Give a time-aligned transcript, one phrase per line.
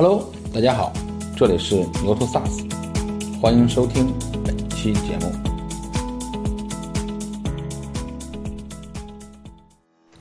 [0.00, 0.92] Hello，大家好，
[1.36, 2.70] 这里是牛头 SaaS，
[3.40, 5.32] 欢迎收听本期节目。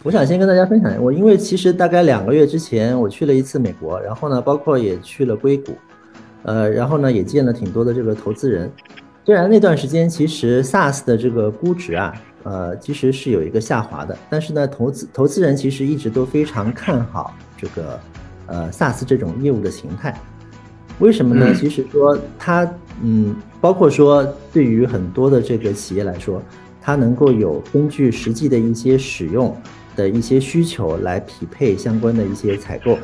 [0.02, 5.74] 我想先跟大家分享，我因为其实大概两个月之前我去了一次美国，然后呢，包括也去了硅谷，
[6.42, 8.72] 呃，然后呢也见了挺多的这个投资人。
[9.26, 18.00] 虽然那段时间其实 SaaS 的这个估值啊，呃，其实是有一个下滑的，但是呢，投资投资人其实一直都非常看好这个
[18.48, 20.20] 呃 SaaS 这种业务的形态。
[21.00, 21.54] 为什么呢？
[21.54, 22.68] 其实说它，
[23.04, 26.42] 嗯，包括说对于很多的这个企业来说，
[26.82, 29.56] 它能够有根据实际的一些使用
[29.96, 32.98] 的一些需求来匹配相关的一些采购。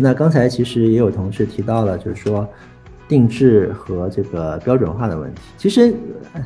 [0.00, 2.48] 那刚才其实也有同事提到了，就是说
[3.08, 5.40] 定制和这个标准化的问题。
[5.56, 5.92] 其实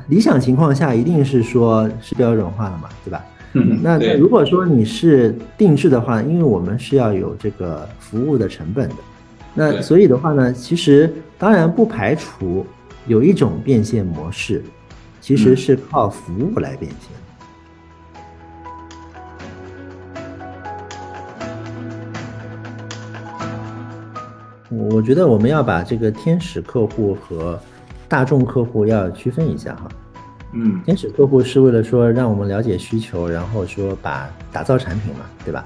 [0.08, 3.24] 理想情况下一定是说是标准化的嘛，对吧？
[3.82, 8.94] 那如果说你是定制的话，因为我们是要有这个服务的成本的，
[9.52, 12.64] 那所以的话呢，其实当然不排除
[13.06, 14.62] 有一种变现模式，
[15.20, 17.10] 其实是靠服务来变现。
[24.90, 27.58] 我觉得我们要把这个天使客户和
[28.08, 29.88] 大众客户要区分一下哈。
[30.52, 35.64] 嗯，天使客户是为了说让我们了解需求，然后说把打造产品嘛，对吧？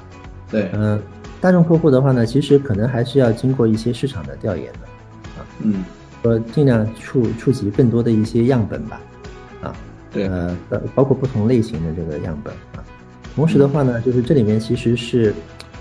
[0.50, 1.00] 对，嗯，
[1.40, 5.82] 大众客户的话呢，其实可能还是要经过一些市场的调研的，啊，嗯，
[6.22, 9.00] 说尽量触触及更多的一些样本吧，
[9.62, 9.74] 啊，
[10.12, 10.56] 对，呃，
[10.94, 12.84] 包括不同类型的这个样本啊。
[13.34, 15.34] 同时的话呢，就是这里面其实是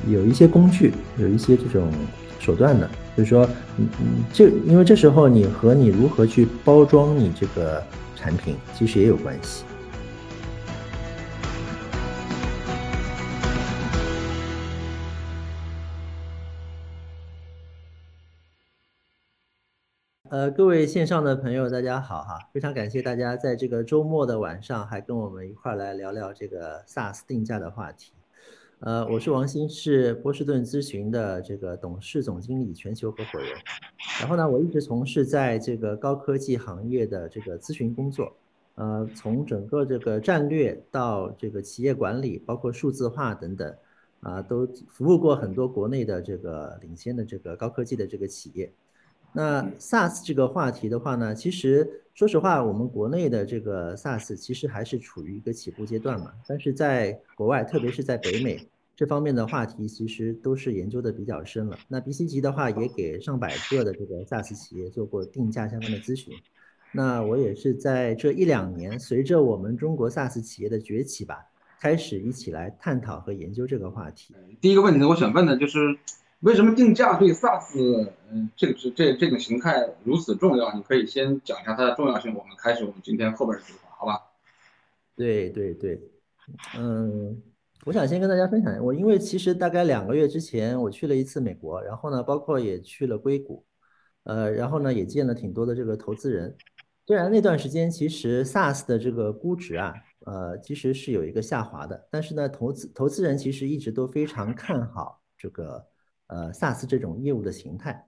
[0.08, 1.92] 有一些工具，有一些这种
[2.40, 2.90] 手段的。
[3.16, 7.82] 就是说，嗯嗯，这因为这时候你和你如何去包装你这个
[8.16, 9.64] 产品，其实也有关系。
[20.30, 22.38] 呃，各位线上的朋友，大家好哈！
[22.52, 28.12] 非常感谢大家在这个周末的晚上还跟我们一块来聊聊这个 SaaS 定价的话题。
[28.80, 33.50] 呃，我是王鑫，是波士顿咨询的这个董事总经理、全球合伙人。
[34.20, 38.32] 然后呢，我一直从事在这个高科技行业的这个咨询工作。
[38.76, 43.74] 呃，从整个这个战略到这个企业管理，包括数字化等等，
[44.20, 48.70] 啊，都服务过很多国内的这个领先的这个高科技的这个企业。
[49.36, 56.32] 那 SaaS 这个话题的话呢，其实说实话，我们国内的这个 SaaS 其实还是处于一个起步阶段嘛。
[56.48, 58.66] 但是在国外，特别是在北美
[58.96, 61.78] 这方面的话题，其实都是研究的比较深了。
[61.90, 66.34] 那 BCG 的话，也给上百个的这个 SaaS 企业做过定价相关的咨询。
[66.94, 71.46] 那我也是在这一两年，随着我们中国 SaaS 企业的崛起吧，
[71.82, 74.34] 开始一起来探讨和研究这个话题。
[74.62, 75.98] 第一个问题呢，我想问的就是。
[76.42, 80.72] 为什么定价对 SaaS，嗯，这个是这这种形态如此重要？
[80.76, 84.22] 你可以先讲一下它的重要性，我们开始我们今天后边的对话，好吧？
[85.16, 86.00] 对对对，
[86.78, 87.42] 嗯，
[87.86, 93.66] 我想先跟大家分享，我因为其实大概两个月之前我去了一次美国，然后呢，包括也去了硅谷，
[94.26, 96.56] 呃，然后呢也见了挺多的这个投资人。
[97.08, 99.94] 虽然那段时间其实 SaaS 的这个估值啊，
[100.26, 105.88] 呃，其实是有一个下滑的，但是呢，投资投资人其实一直都非常看好这个。
[106.28, 108.08] 呃，SaaS 这种业务的形态，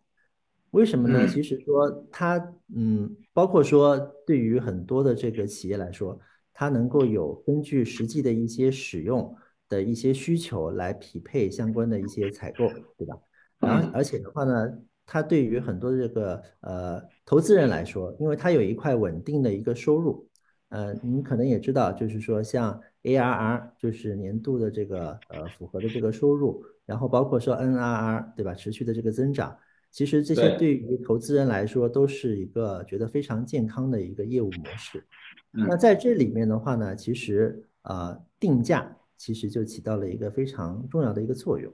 [0.71, 1.27] 为什么呢？
[1.27, 6.19] 其实说它，嗯，包括说对于很多的这个企业来说，
[6.53, 9.35] 它能够有根据实际的一些使用
[9.69, 12.67] 的一些需求来匹配相关的一些采购，
[12.97, 13.15] 对吧？
[13.59, 20.26] 然后而且的话呢，它对于很多这个呃投资人来说，因为它有一块稳定的一个收入，
[20.69, 26.63] 呃，您可能也知道，就是说像 ARR，就是年度的这个呃符合的这个收入。
[26.85, 29.57] 然后包括说 NRR 对吧，持续的这个增长，
[29.91, 35.03] 其实这些对于投资人来说都是一个觉得非常健康的一个业务模式。
[35.51, 41.73] 那在这里面的话呢，其实呃定价其实就起到了一个非常重要的一个作用。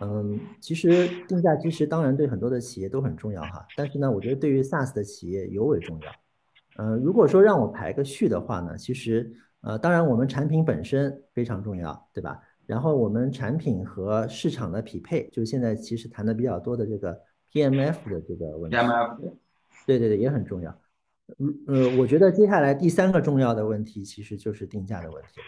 [0.00, 6.10] 嗯，其实定价其实当然对很多的企业都很重要哈，但是呢，我觉得对于 SaaS 的企业尤为重要。
[6.76, 12.40] 嗯，如果说让我排个序的话呢，其实呃当然我们产品本身非常重要，对吧？
[12.66, 17.20] 然后我们产品和市场的匹配，就现在其实谈的比较多的这个
[17.52, 18.76] PMF 的这个问题。
[18.76, 19.32] PMF
[19.86, 20.80] 对对对，也很重要。
[21.38, 25.40] 嗯呃，我觉得接下来第三个重要的问题其实就是定价的问题，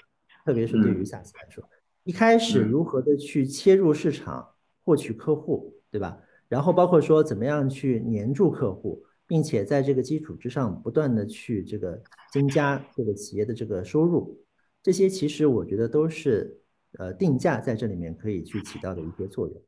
[0.44, 1.64] 特别是对于 SaaS 来说，
[2.04, 4.46] 一开始如何的去切入市场，
[4.84, 6.18] 获取客户，对吧？
[6.48, 12.00] 然后包括说怎么样去黏住客户，并且在这个基础之上不断的去这个
[12.32, 14.38] 增加这个企业的这个收入。
[14.82, 16.60] 这些其实我觉得都是
[16.98, 19.62] 呃定价在这里面可以去起到的一些作用。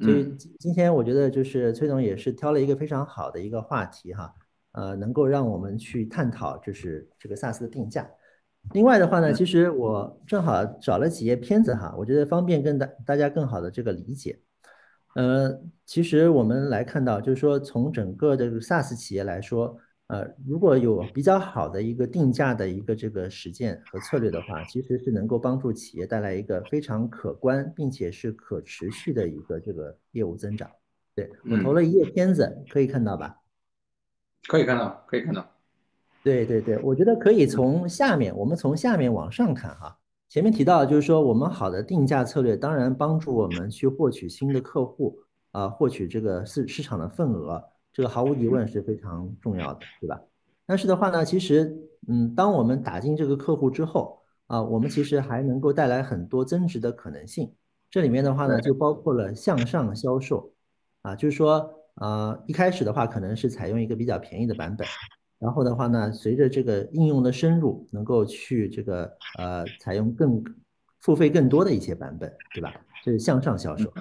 [0.00, 4.32] 所以今天我觉得就是崔总也是挑了一个非常好的一个话题哈，
[4.72, 8.08] 呃，能够让我们去探讨就是这个 SaaS 的定价。
[8.74, 14.38] 另外的话呢，其实我正好找了几页片子哈，我觉得方便跟大大家更好的这个理解。
[15.14, 19.76] 呃，其实我们来看到，就是说从整个这个 SaaS 企业来说，
[20.06, 30.70] 呃，如果有比较好的一个定价的一个这个实践和策略的话，其实是能够帮助企业带来一个非常可观并且是可持续的一个这个业务增长。
[31.14, 33.38] 对我投了一页片子，可以看到吧？
[34.46, 35.44] 可以看到，可以看到。
[36.22, 39.97] 对对对，我觉得可以从下面，我们从下面往上看哈。
[40.28, 45.18] 前面提到就是说，我们好的定价策略，当然帮助我们去获取新的客户
[45.52, 50.20] 啊，获取这个市市场的份额，这个毫无疑问是非常重要的，对吧？
[50.66, 51.74] 但是的话呢，其实
[52.08, 57.50] 嗯，当我们打进这个客户之后啊，我们其实还能够带来很多增值的可能性。
[57.90, 60.52] 这里面的话呢，就包括了向上销售
[61.00, 64.86] 啊，就是说啊，一开始的话可能是采用一个比较便宜的版本。
[65.38, 70.42] 然后的话呢，随着这个应用的深入，能够去这个呃采用更
[71.00, 72.74] 付费更多的一些版本，对吧？
[73.04, 73.92] 这是向上销售，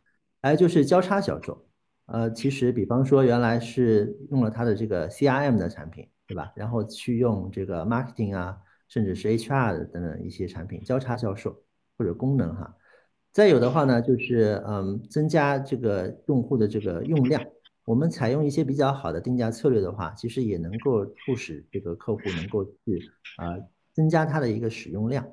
[0.41, 1.63] 还有就是交叉销售。
[2.07, 6.51] 呃，其实比方说原来是用了它的这个 CRM 的产品，对吧？
[6.55, 8.57] 然后去用这个 marketing 啊，
[8.87, 11.61] 甚至是 HR 等等一些产品交叉销售
[11.97, 12.75] 或者功能哈。
[13.31, 17.43] 再有的话呢，就是嗯增加这个用户的这个用量。
[17.87, 22.99] 我们采用一些比较好的定价策略的话，其实也能够促使这个客户能够去
[23.37, 23.55] 啊
[23.93, 25.25] 增加它的一个使用量。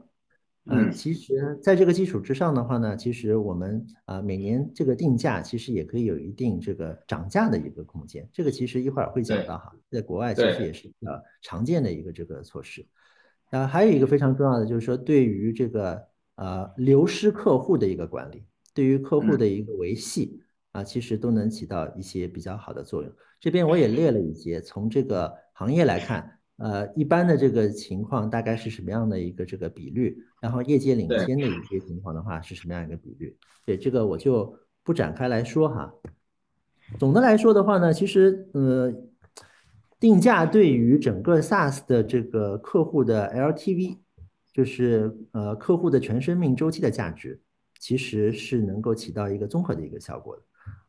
[0.66, 8.24] 嗯，其实在这个基础之上的话呢，其实我们啊每年这个定价其实也可以有一定这个涨价的一个空间。
[8.32, 12.86] 这个其实一会儿会讲到哈，在国外其实也是比较常见的一个这个措施。
[13.50, 16.00] 啊，还有一个非常重要的就是说，对于这个
[16.36, 20.40] 呃流失客户的一个管理，对于客户的一个维系。
[20.74, 23.10] 啊，其实都能起到一些比较好的作用。
[23.38, 33.36] 这边我也列了一些，从这个行业来看，呃，一般的这个情况大概是什么样的一个这个比率，然后业界领先的一些情况的话是什么样一个比率？
[33.64, 35.94] 对，这个我就不展开来说哈。
[36.98, 38.92] 总的来说的话呢，其实呃，
[40.00, 43.98] 定价对于整个 SaaS 的这个客户的 LTV，
[44.52, 47.40] 就是呃客户的全生命周期的价值，
[47.78, 50.42] 其实是能够起到一个综合的一个效果的。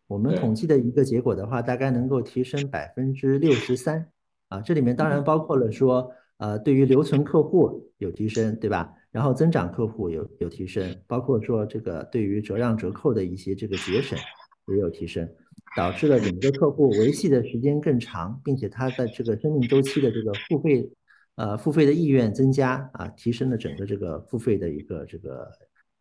[0.08, 4.08] 我们统计的一个结果的话，大概能够提升百分之六十三
[4.50, 8.94] 啊，这里面当然包括了说，呃，对于留存客户有提升，对吧？
[9.12, 14.20] 然后增长客户有有提升，包括说这个对于折让折扣的一些这个节省
[14.68, 15.28] 也有提升，
[15.76, 20.88] 导致了整个客户维系的时间更长，并且他的这个生命周期的这个付费，
[21.36, 25.50] 呃，付费的意愿增加啊，提升了整个这个付费的一个这个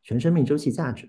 [0.03, 1.09] 全生命周期价值。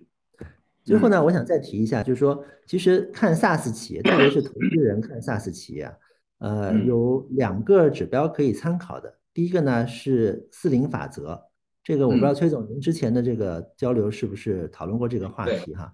[0.86, 5.98] 最后呢，我想再提一下，就是说，其实看 SaaS 企业，特别是投资人看 SaaS 企业啊，
[6.38, 9.12] 呃，有两个指标可以参考的。
[9.34, 11.42] 第一个呢是四零法则，
[11.84, 15.92] 这个我不知道崔总您之前的这个交流是不是讨论过这个话题哈？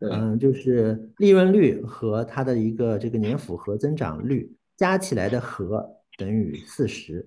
[0.00, 5.88] 嗯，就是利润率和它的一个这个年复合增长率加起来的和
[6.18, 7.26] 等于四十，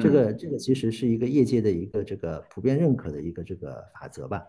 [0.00, 4.44] 这个这个其实是一个业界的一个这个普遍认可的一个这个法则吧。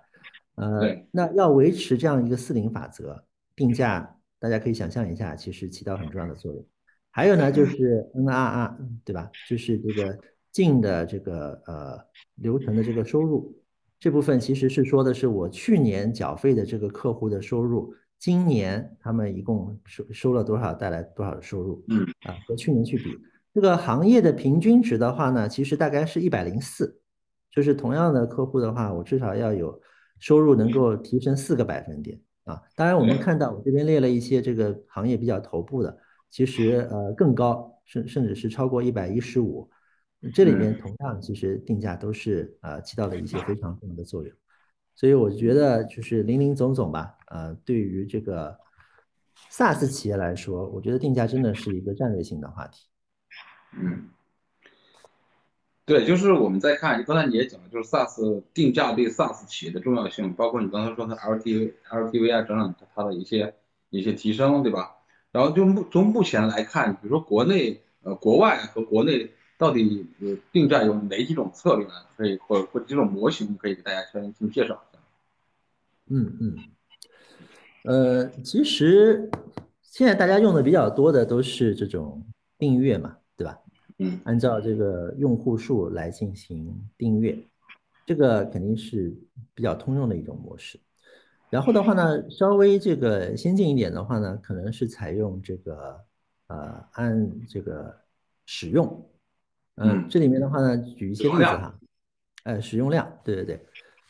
[0.58, 3.24] 呃，那要维持这样一个四零法则
[3.56, 6.66] 定价，大家可以想象一下，其实起到很重要的作用。
[7.12, 9.30] 还有呢，就是 NRR，对吧？
[9.48, 10.18] 就是这个
[10.52, 12.00] 净的这个呃
[12.36, 13.56] 流程的这个收入
[14.00, 21.86] 这部分，其实是说的是我去年缴费的这个客户的收入，今年他们一共收收了多少，带来多少的收入？
[21.90, 23.16] 嗯，啊，和去年去比，
[23.54, 27.00] 这个行业的平均值的话呢，其实大概是一百零四，
[27.52, 29.80] 就是同样的客户的话，我至少要有。
[30.20, 32.62] 收入能够提升四个百分点啊！
[32.76, 35.98] 当然，我们看到我这边列了一些这个行业比较头部的，
[36.30, 39.70] 其实呃更高，甚甚至是超过一百一十五。
[40.34, 44.36] 这里面同样其实定价都是呃起到了一些非常重要的作用。
[44.96, 48.58] 所以我觉得就是林林总总吧，呃，对于这个
[49.52, 52.88] SaaS 企业来说，我觉得定价真的是一个战略性的话题。
[53.80, 54.10] 嗯。
[55.88, 63.54] 对，就是我们在看，刚才你也讲了，就是 SaaS 定价对 SaaS 企业的重要性，包括你刚才说的 LTV、LTV 啊等等，它的一些
[63.90, 64.98] 一些提升，对吧？
[65.32, 71.94] 然后就目从目前来看，比如说国内、呃国外和国内到底呃定价有哪几种策略呢？
[72.18, 75.02] 可以或或者几种模型，可以给大家先先介绍一下。
[76.10, 76.58] 嗯嗯，
[77.84, 79.32] 呃，其实
[79.82, 82.26] 现在大家用的比较多的都是这种
[82.58, 83.16] 订阅嘛，
[84.00, 87.38] 嗯，按照这个用户数来进行订阅，
[88.06, 89.16] 这个肯定是
[89.54, 90.80] 比较通用的一种模式。
[91.50, 96.00] 然后的话呢，稍微这个先进一点的话呢，可能是采用这个
[96.48, 97.96] 呃按这个
[98.46, 99.10] 使用，
[99.76, 101.80] 嗯，这里面的话呢，举一些例子哈，
[102.44, 103.66] 呃，使用量，对对对，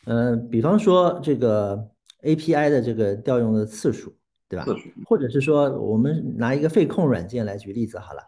[0.06, 1.90] 嗯，比方说这个
[2.24, 4.12] API 的这个调用的次数，
[4.50, 4.66] 对吧？
[5.06, 8.24] 或者是说我们拿一个费控软件来举例子好了，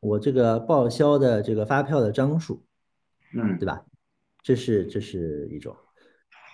[0.00, 2.62] 我这个报销的这个发票的张数，
[3.34, 3.84] 嗯，对吧？
[4.42, 5.74] 这是这是一种。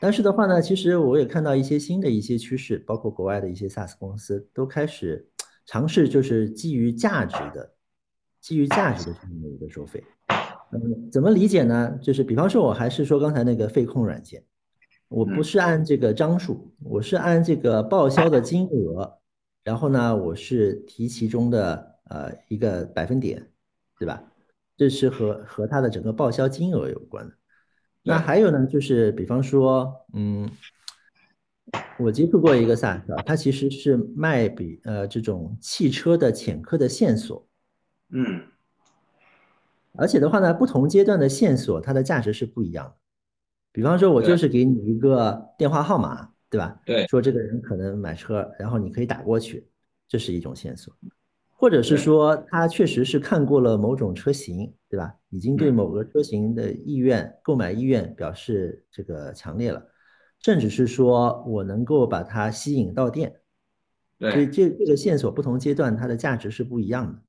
[0.00, 5.28] 但是的话呢，其实我也看到一些新的一些趋势，包括国外的一些 SaaS 公司都开始
[5.66, 7.72] 尝试，就是基于价值的、
[8.40, 10.02] 基于价值的这样的一个收费。
[10.72, 11.98] 嗯，怎么理解呢？
[12.02, 14.42] 就是比方说，我还是说刚才那个费控软件，
[15.08, 19.18] 我不是按这个张数，我是按这个报销的金额，
[19.62, 23.50] 然后呢，我是提其中的呃一个百分点，
[23.98, 24.22] 对吧？
[24.76, 27.34] 这是和和它的整个报销金额有关的。
[28.02, 30.50] 那还有呢，就是比方说，嗯，
[31.98, 37.46] 我接触过一个 SaaS，它其实是卖比呃这种汽车的潜客的线索，
[38.10, 38.42] 嗯，
[39.94, 42.96] 而且的话呢，不同阶段的线索它的价值是不一样的。
[43.72, 46.80] 比方说，我就是给你一个电话号码，对吧？
[46.84, 49.66] 对，说这个人可能买车，然后你可以打过去，
[50.06, 50.94] 这是一种线索。
[51.64, 55.14] 或者是说他确实是看过了某种车型，对吧？
[55.30, 59.82] 已经对某个车型的意愿、购买意愿表示这个强烈了，
[60.40, 63.34] 甚至是说我能够把它吸引到店。
[64.18, 67.22] 对，所以这这个线索不同阶段它的价值是不一样的。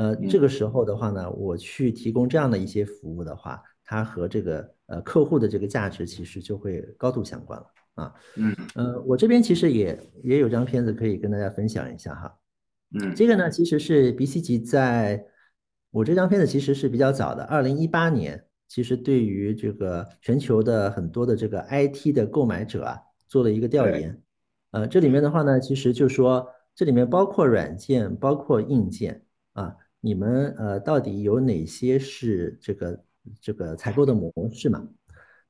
[0.00, 7.66] 呃，这个时候的话呢，我去提供这样的一些服务的话，它和这个呃客户的这个价值其实就会高度相关了
[7.96, 8.14] 啊。
[8.36, 12.38] 嗯，呃，我这边其实也也有张片子可以跟大家分享一下哈。
[12.92, 15.24] 嗯，这个呢，其实是 BCG 在
[15.90, 24.20] 我这张片子其实是比较早的，二零一八年，其实对于这个全球的很多的这个 IT 的购买者啊，做了一个调研。
[24.72, 29.22] 呃，这里面的话呢，其实就说这里面包括软件，包括硬件
[29.52, 33.04] 啊，你们呃到底有哪些是这个
[33.40, 34.86] 这个采购的模式嘛？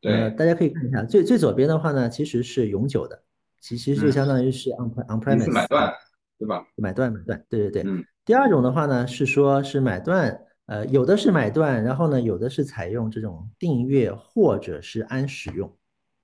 [0.01, 3.23] 对，大家可以看一下，最最左边的话呢，其实是永久的，
[3.61, 5.91] 其实就相当于是 on on premise 买断。
[6.39, 6.67] 对吧？
[6.77, 7.83] 买断买断，对对对。
[7.85, 8.05] 嗯。
[8.25, 15.71] 第二种的话呢，是说是买断，呃，有的是买断，然后呢，有的是采用这种订阅或者是按使用，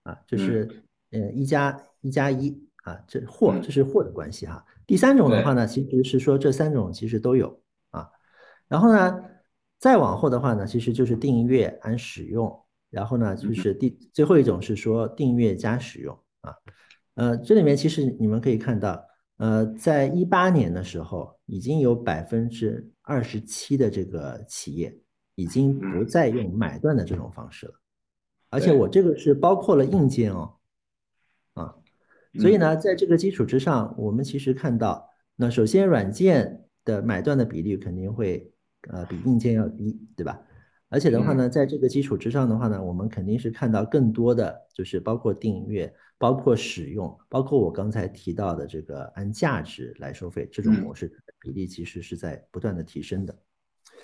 [0.05, 0.67] 啊，就是
[1.11, 4.65] 呃一加一加一啊，这或这是或的关系哈。
[4.87, 8.09] 第三种的话呢，其实是说这三种其实都有啊。
[8.67, 9.23] 然后呢，
[9.79, 12.51] 再往后的话呢，其实就是订阅按使用，
[12.89, 16.55] 然后呢就是第最后一种是说订阅加使用啊。
[17.17, 19.05] 呃，这里面其实你们可以看到。
[19.41, 24.95] 呃，在一八年的时候，已经有百分之二十七的这个企业
[25.35, 27.73] 已经不再用买断的这种方式了，
[28.51, 30.57] 而且我这个是包括了硬件哦，
[31.55, 31.75] 啊，
[32.39, 38.53] 所以呢，在这个基础之上，我们其实看到，那首先软件的买断的比例肯定会
[38.91, 40.39] 呃比硬件要低，对吧？
[40.91, 53.35] 而且的话呢，在这个基础之上的话呢，我们肯定是看到更多的就是包括订阅、包括使用、包括我刚才提到的这个按价值来收费这种模式比例，其实是在不断的提升的。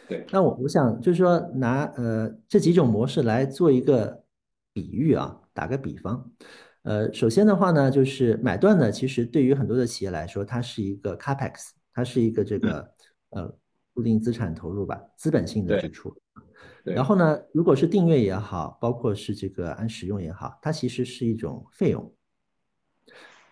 [0.08, 4.22] 对，那我我想就是说拿呃这几种模式来做一个
[4.72, 6.30] 比喻啊，打个比方，
[6.82, 12.88] 呃，首先的话呢，就是买断呢，其实对于很多的企业来说，它是一个 capex，它是一个这个
[13.30, 13.52] 呃
[13.92, 16.16] 固定资产投入吧，资本性的支出。
[16.94, 22.14] 然后呢，如果是订阅也好，包括是这个按使用也好，它其实是一种费用。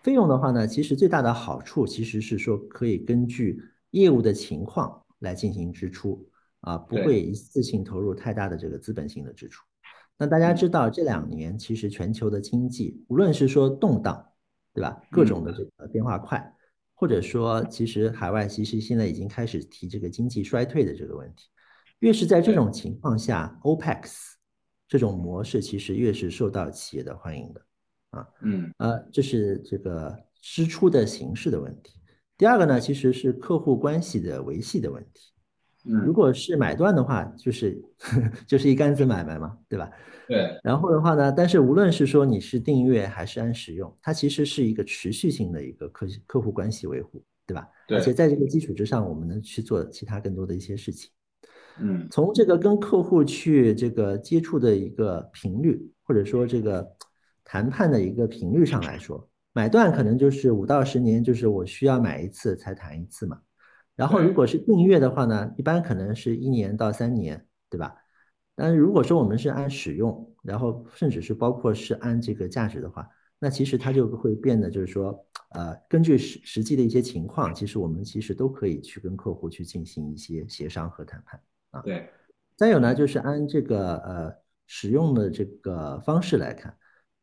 [0.03, 3.61] 费用的话呢，其实最大的好处其实是说可以根据
[3.91, 6.25] 业务的情况来进行支出
[6.61, 9.63] 啊，不会一次性投入太大的这个资本性的支出。
[10.17, 14.25] 那大家知道这两年其实全球的经济，无论是说动荡，
[14.73, 15.01] 对吧？
[15.11, 16.55] 各种的这个变化快，
[16.93, 21.49] 或者说其实海外其实现在已经开始提这个经济衰退的这个问题。
[21.99, 24.33] 越是在这种情况下，OPEX
[24.87, 27.61] 这种模式其实越是受到企业的欢迎的，
[28.11, 31.99] 啊，嗯，呃，这是这个支出的形式的问题。
[32.37, 35.31] 第二个呢，其实是客户关系的维系的问题。
[35.87, 37.81] 嗯，如果是买断的话，就是
[38.45, 39.89] 就是一竿子买卖嘛，对吧？
[40.27, 40.59] 对。
[40.63, 47.67] 然后的话呢，但是无论是说你是订阅还是按使用，它其实是一个持续性的一个客客户关系维护，对吧？
[47.87, 47.97] 对。
[47.97, 51.09] 而且在这个基础之上，我们能去做其他更多的一些事情。
[51.81, 56.89] 嗯，从这个跟客户去这个接触的一个频率，或者说这个
[57.43, 63.39] 谈判的一个频率上来说，买断可能就是五到十年，就是我需要买一次才谈一次嘛。
[63.95, 67.95] 然后如果是订阅的话呢，一般可能是一年到三年，对吧？
[68.55, 73.07] 但是如果说我们是按使用，然后甚至是包括是按这个价值的话，
[73.39, 75.17] 那其实它就会变得就是说，
[75.49, 81.37] 呃，根据实实际的一些情况，其实我们其实都可以去跟客户去进行一些协商和谈判
[81.75, 81.81] 啊。
[81.83, 82.09] 对。
[82.55, 84.33] 再有呢，就是按这个呃
[84.65, 86.75] 使用的这个方式来看，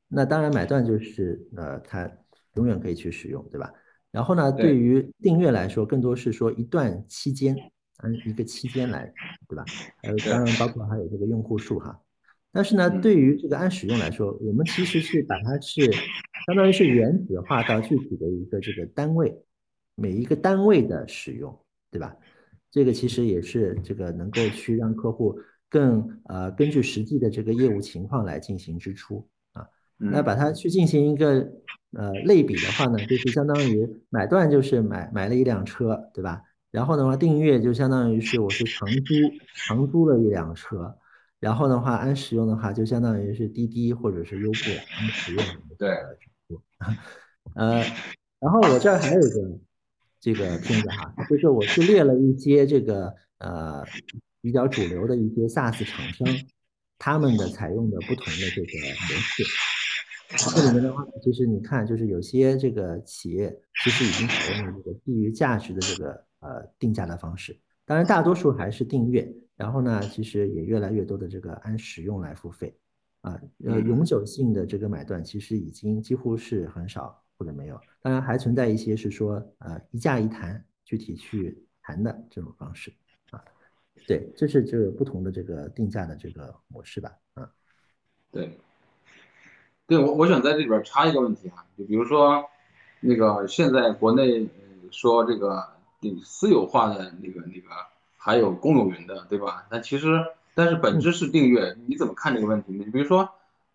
[0.09, 2.11] 那当然买断就是呃它
[2.54, 3.73] 永远可以去使用，对吧？
[4.11, 7.56] 然后呢，对于订阅来说，更多是说一段期间。
[7.99, 9.12] 按一个期间来，
[9.47, 9.64] 对吧？
[10.02, 12.00] 还有，当然包括还有这个用户数哈。
[12.50, 15.85] 但是呢，对于这个按使用来说，我们其实是把它是
[16.47, 19.32] 相当于是原子化到具体的一个这个单位，
[19.94, 21.56] 每一个单位的使用，
[21.92, 22.16] 对吧？
[22.73, 25.38] 这个其实也是这个能够去让客户
[25.71, 29.64] 更呃根据实际的这个业务情况来进行支出啊。
[29.99, 31.49] 那把它去进行一个
[31.93, 36.43] 呃类比的话呢，就是相当于买断就是买买了一辆车，对吧？
[36.73, 39.14] 然后的话，订阅就相当于是我是长租
[39.55, 40.97] 长租了一辆车，
[41.38, 44.59] 然后的话按使用的话，就相当于是滴滴或者是优步
[44.99, 45.45] 按使用。
[45.79, 45.91] 对。
[47.55, 47.79] 呃，
[48.41, 49.59] 然后我这儿还有一个
[50.23, 53.85] 这个片子哈，就是我是列了一些这个呃
[54.41, 56.26] 比较主流的一些 SaaS 厂商，
[56.99, 59.45] 他们的采用的不同的这个模式。
[60.55, 66.25] 这里面的话，其实你看，就是有些这个企业其实已经采用了这个基于价值的这个。
[66.43, 72.76] 呃，定价的方式，当然大多数还是订阅，然后呢，其实也越来越多的这个按使用来付费，
[73.21, 82.92] 啊，呃，永久性的这个买断其实已经几乎是很少或者没有，当然还存在一些是说呃一价一谈，具体去谈的这种方式，
[83.32, 83.42] 啊，
[84.06, 87.50] 对，这是就是不同的这个定价的这个模式吧，啊，
[88.30, 88.56] 对，
[89.88, 92.49] 对我我想在这里边插一个问题啊，就比如说
[93.00, 94.49] 那个现在国内
[94.92, 95.68] 说这个。
[96.25, 97.68] 私有化的那个那个，
[98.16, 99.64] 还有公有云的，对吧？
[99.70, 100.20] 但其实，
[100.52, 102.82] 但是本质是订阅，你怎么看这个问题呢？
[102.84, 103.30] 你比如说，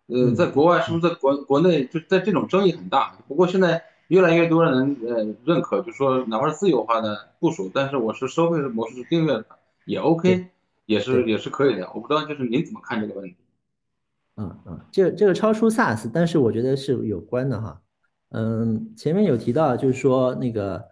[0.07, 3.17] 呃，在国外是不是在国国内就在这种争议很大？
[3.27, 9.45] 不过现在越来越多人呃认可，就说哪怕是自由化的部署，但是我是收费的模式是订阅的
[9.85, 10.47] 也 OK，
[10.85, 11.89] 也是也是可以的。
[11.93, 13.35] 我不知道就是您怎么看这个问题？
[14.37, 17.81] 嗯嗯，这这个超出 SaaS，但是我觉得是有关的哈。
[18.29, 20.83] 嗯，前面有提到就是说那个。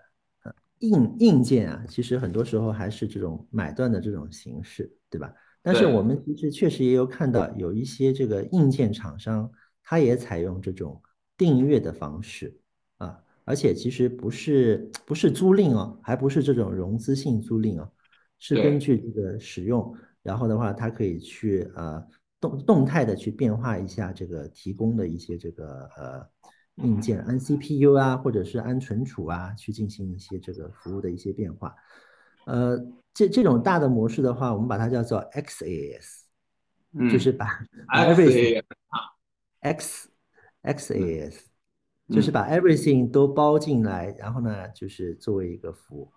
[0.80, 5.32] 硬硬件啊，其实很多时候还是这种买断的这种形式，对吧？
[5.65, 9.49] 但是我们其实确实也有看到有一些这个硬件厂商，
[9.84, 11.01] 他也采用这种
[11.36, 12.56] 订阅的方式
[12.99, 17.91] 啊，而且其实不是不是租赁哦，还不是这种融资性租赁哦，
[18.38, 22.08] 是根据这个使用，然后的话，它可以去呃
[22.39, 26.30] 动动态的去变化一下这个提供的一些这个呃。
[26.84, 31.73] 硬件按 CPU 啊，或者是按存储啊，去进行一些这个服务的一些变化。
[32.45, 32.77] 呃，
[33.13, 36.21] 这这种大的模式的话，我们把它叫做 XaaS，
[37.12, 37.47] 就是把
[37.93, 38.63] everything
[39.62, 40.10] X
[40.63, 41.36] XaaS，
[42.10, 46.12] 就是把 everything 都包进来，然后呢，就是作为一个服务。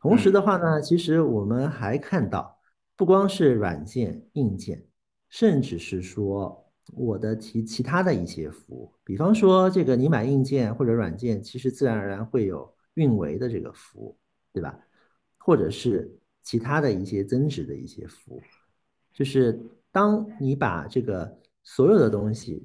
[0.00, 2.58] 同时的话呢，其实我们还看到，
[2.96, 4.86] 不光是软件、硬件，
[5.28, 6.62] 甚至是说。
[6.92, 14.18] 我的其其他的一些服务，比方说这个你买硬件或者软件，其实自然而然会有运维的这个服务，
[14.52, 14.78] 对吧？
[15.44, 16.10] 或者是
[16.42, 18.42] 其他的一些增值的一些服务，
[19.12, 19.60] 就是
[19.92, 22.62] 当你把这个所有的东西，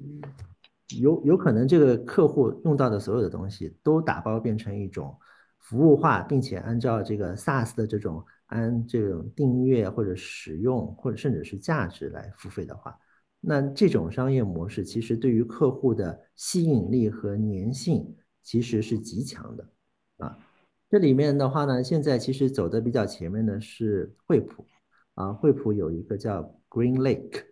[0.98, 5.14] 有有可能这个客户用到的所有的东西都打包变成一种
[5.58, 12.98] 服务化，并且按照这个 SaaS 的这种按这种订阅或者使用或者甚至是价值来付费的话。
[13.40, 19.68] 那这种商业模式其实对于客户的吸引力和粘性其实是极强的，
[20.90, 24.66] 这里面的话呢，现在其实走的比较前面的是惠普，
[25.14, 27.44] 啊，惠普有一个叫 Green Lake，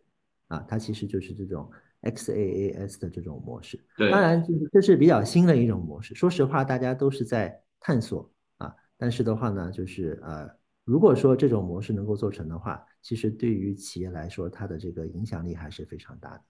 [0.49, 1.71] 啊，它其实就是这种
[2.03, 10.59] XaaS 的这种模式，对，当然就是这是比较新的一种模式，说实话，大家都是在探索啊，但是的话呢，就是呃。
[10.85, 16.43] 如果说这种模式能够做成的话，其实对于企业来说，它的这个影响力还是非常大的。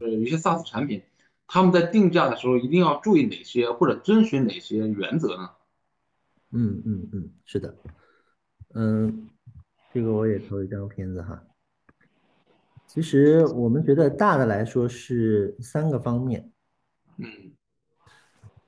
[0.00, 1.00] 呃，有些 SaaS 产品，
[1.46, 5.48] 他们在定价的时候一定要注意哪些，或者遵循哪些原则呢？
[6.54, 7.74] 嗯嗯嗯，是的。
[8.74, 9.28] 嗯，
[9.92, 11.42] 这个我也投一张片子哈。
[12.86, 16.50] 其实我们觉得大的来说是三个方面。
[17.18, 17.26] 嗯。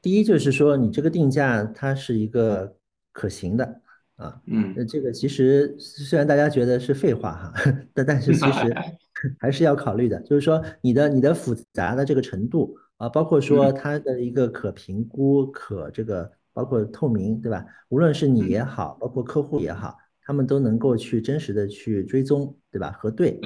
[0.02, 2.76] 第一就是说，你这个定价它是一个
[3.12, 3.80] 可行的。
[4.16, 7.52] 啊，嗯，那这个其实虽然大家觉得是废话哈，
[7.92, 8.74] 但但是其实
[9.38, 17.66] 还是要考虑的，就是说你的你的复杂的这个程度啊，包括说它的一个可评估、可这个包括透明，对吧？
[17.90, 22.92] 无论是你也好，包括客户也好，他们都能够去真实的去追踪，对吧？
[22.92, 23.38] 核对，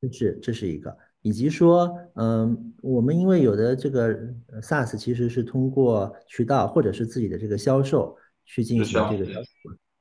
[0.00, 4.18] 这是这是一个，以及说，嗯，我们因为有的这个
[4.60, 9.48] SaaS 其实是通过渠道或者是自己的这个销售去进行这个销售，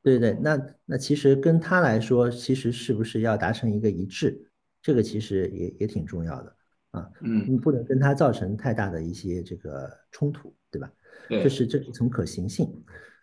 [0.02, 4.50] 对对，那那其实跟他来说，其实是不是要达成一个一致，
[4.82, 6.56] 这个其实也也挺重要的
[6.90, 10.92] 啊，嗯，你不能跟他造成太大的一些这个冲突，对吧？
[11.28, 12.72] 这是这是从可行性，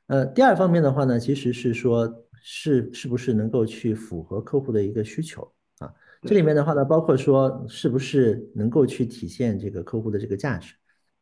[0.07, 5.43] 呃，第二方面的话呢，其实是说是是不是能够去符合客户的一个需求
[5.79, 5.93] 啊。
[6.23, 10.75] 这里面的话呢，包括说是不是能够去体现这个客户的这个价值，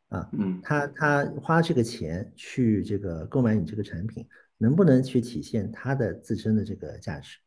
[0.09, 7.37] 啊，嗯，他他花这个钱去这个购买你这个产品，能不能去体现他的自身的这个价值，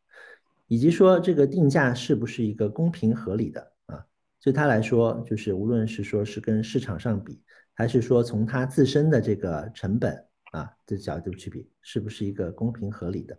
[0.67, 4.05] 以及说这个定价是不是一个公平合理的啊？
[4.43, 7.41] 对他来说，就是无论是说是跟市场上比，
[7.75, 10.17] 还是说从他自身的这个成本
[10.53, 13.37] 啊的角度去比，是不是一个公平合理的？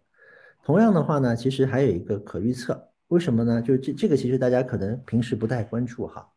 [0.63, 2.91] 同样的话呢，其实还有一个可预测。
[3.09, 3.61] 为什么呢？
[3.61, 6.27] 就这这个其实大家可能平时不太关注哈，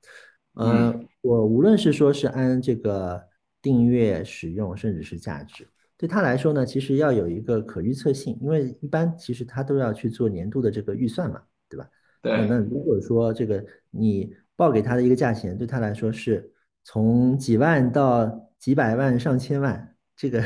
[0.53, 3.23] 呃，我无论是说是按这个
[3.63, 11.89] 订阅使用，甚至是价值，对他来说呢，其实要有一个可预测性，因为一般其实他都要去做年度的这个预算嘛，对吧？
[12.21, 12.47] 对。
[12.47, 16.53] 那如果说这个你报给他的一个价钱，对他来说是
[16.91, 20.41] 从几万到几百万、上千万，这个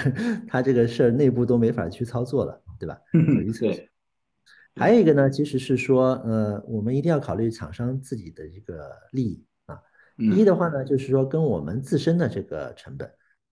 [0.49, 2.99] 他这个事儿内部都没法去操作了，对吧？
[3.13, 3.87] 可预测性。
[4.75, 9.81] 还有一个呢，其实是说，呃，我们一定要考虑厂商自己的一个利益啊。
[10.17, 13.09] 第一的话呢，就是说跟我们自身的这个成本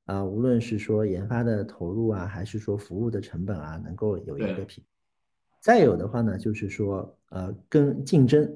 [0.07, 4.83] 啊，无论是说研发的投入啊，还是说服务的成本啊，能够有一个平。
[5.61, 8.53] 再有的话呢，就是说，呃，跟竞争、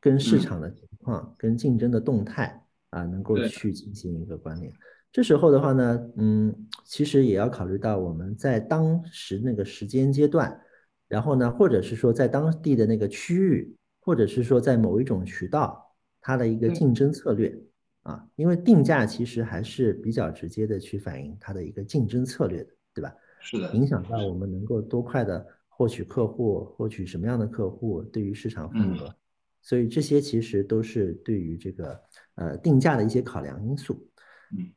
[0.00, 2.65] 跟市场的情况、跟竞争的动态
[2.96, 4.72] 啊，能够去进行一个关联。
[5.12, 6.54] 这时候的话呢，嗯，
[6.84, 10.60] 其实也要考虑到我们在当时那个时间阶段。
[11.08, 15.80] 然后呢，或者是说在当地的那个区域，或者是说在某一种渠道，
[16.20, 17.56] 它的一个竞争策略
[18.02, 23.14] 啊，因为定价其实还是比较直接的去反映它的一个竞争策略的，对吧？
[23.40, 29.14] 是的，影响到我们能够多快的获取客户，获取什么样的客户，对于市场份额，
[29.62, 32.00] 所以这些其实都是对于这个
[32.36, 34.08] 呃定价的一些考量因素。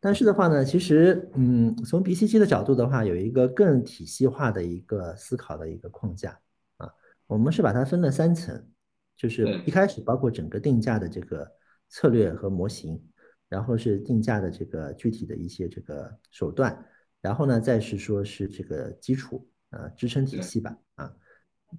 [0.02, 6.40] 但是的话呢，其实，嗯，从 BCG 的角度的话，有一个更体系化的一个思考的一个框架
[6.78, 6.92] 啊，
[7.28, 8.68] 我们是把它分了三层，
[9.16, 11.48] 就是一开始包括整个定价的这个
[11.88, 13.00] 策略和模型，
[13.48, 16.84] 然后是定价的这个具体的一些这个手段，
[17.22, 21.14] 然后呢，再是说是这个基础啊支撑体系吧啊，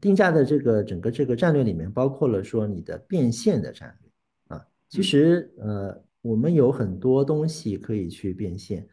[0.01, 4.10] 定价的这个整个这个战略里面包括了说你的变现的战略啊，
[4.91, 6.05] 其实呃。
[6.23, 8.87] 我们有很多东西可以去变现，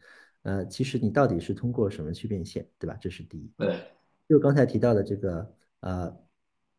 [0.44, 2.96] 呃，其实你到底是通过什么去变现，对吧？
[2.98, 3.52] 这是第一。
[3.58, 3.76] 对，
[4.26, 6.16] 就刚才提到的这个呃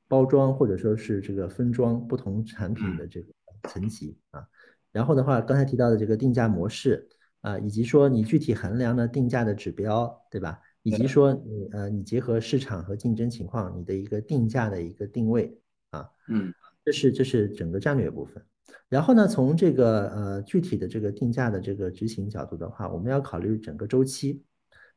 [0.08, 3.32] 包装或者说是这个分装不同产品的这个
[3.70, 4.44] 层级啊，
[4.92, 7.08] 然后的话刚才提到的这个定价模式
[7.42, 10.60] 啊，以及说你具体衡量的定价的指标，对吧？
[10.82, 15.56] 以及说你呃你结合市场和竞争情况，你的一个定价的一个定位
[15.92, 16.52] 啊，嗯，
[16.84, 18.44] 这是这是整个战略部分。
[18.88, 24.44] 然后呢，从这个呃具体的这个定价的这个执行角度的话，我们要考虑整个周期。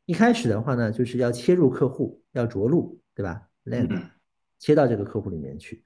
[0.07, 4.03] 一开始的话呢，就是要切入客户，要着陆，对吧？land，
[4.59, 5.85] 切到这个客户里面去。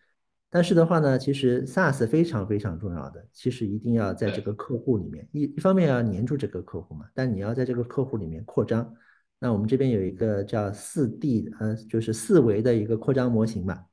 [0.49, 8.95] 但是的话呢，其实 SaaS 非常非常重要的，其实一定要在这个客户里面，一一方面要黏住这个客户嘛，但你要在这个客户里面扩张。
[9.39, 13.85] 那我们这边有一个叫四 D，呃，就是四维的一个扩张模型嘛。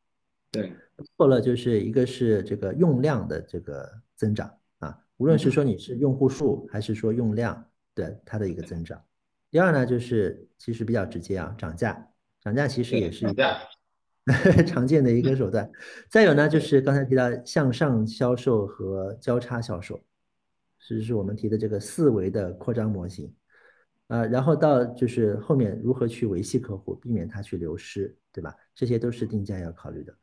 [0.54, 0.72] 对。
[1.18, 9.04] 错了，就是一个是这个用量的这个增长啊，无论是说你是用户数还是说用量的它的一个增长。
[9.50, 12.08] 第二呢，就是其实比较直接啊，涨价，
[12.40, 13.58] 涨价其实也是一个
[14.66, 15.70] 常见的一个手段。
[16.10, 20.00] 再有呢，就是刚才提到向上销售和交叉销售，
[20.78, 23.34] 是是我们提的这个四维的扩张模型
[24.08, 24.24] 啊。
[24.26, 28.56] 然后到就是后面如何去维系客户，避免他去流失，对吧？
[28.76, 30.16] 这些都是定价要考虑的。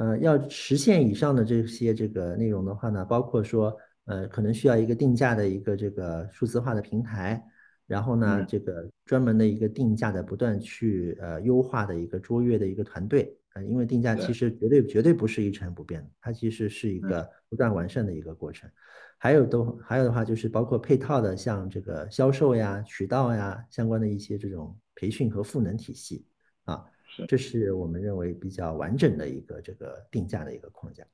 [0.00, 7.44] 呃，要实现以上的这些这个内容的话呢，包括说，呃，可能需要一个定价的一个这个数字化的平台，
[7.86, 18.70] 然后呢，这个专门的一个定价的不断去呃优化的一个卓越的一个团队啊，因为定价其实绝对绝对不是一成不变的，它其实是一个不断完善的一个过程。
[19.18, 26.24] 还有都还有的话就是包括配套的像这个销售呀、渠道呀相关的一些这种培训和赋能体系
[26.64, 26.86] 啊。
[27.28, 31.04] 这是我们认为比较完整的一个这个定价的一个框架。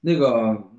[0.00, 0.30] 那个，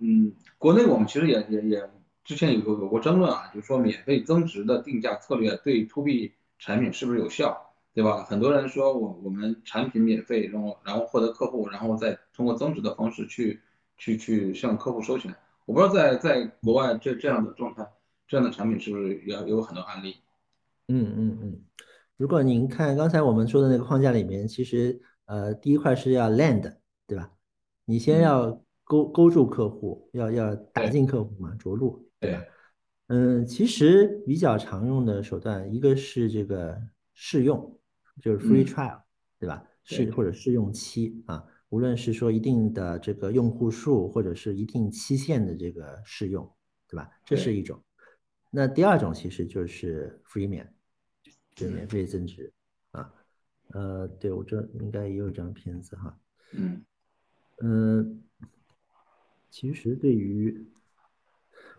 [0.02, 1.90] 嗯，国内我们其实也也也
[2.24, 8.24] 之前有过有过争论啊，就是说免费增值的定价策略对 to B 产品是不是有效，对吧？
[8.24, 13.62] 很多人说我我们产品免费，然后然后获得客户，然后再通过增值的方式去
[13.98, 15.34] 去去向客户收钱。
[15.66, 17.88] 我不知道在在国外这这样的状态，
[18.28, 20.16] 这样的产品是不是也有很多案例？
[20.88, 21.62] 嗯嗯嗯。
[22.22, 26.72] 如果您看刚才我们说的那个框架里面，其实呃第一块是要 land，
[27.08, 27.32] 对吧？
[27.84, 32.44] 你先要勾勾住客户，要要打进客户嘛，着陆，对吧？
[33.08, 36.80] 嗯，其实比较常用的手段，一个是这个
[37.16, 37.76] 试用，
[38.22, 39.02] 就是 free trial，
[39.40, 39.66] 对吧？
[39.84, 46.48] 试或者试用期啊，无论是说一定的这个用户数，或者是一定期限的这个试用，
[46.88, 47.10] 对吧？
[47.26, 47.82] 这是一种。
[48.52, 50.48] 那第二种其实就是 free
[51.56, 52.52] 免，就是免费增值
[52.92, 53.14] 啊。
[53.74, 56.18] 呃，对我这应该也有张片子哈。
[56.54, 56.84] 嗯
[57.62, 58.24] 嗯，
[59.50, 60.68] 其实对于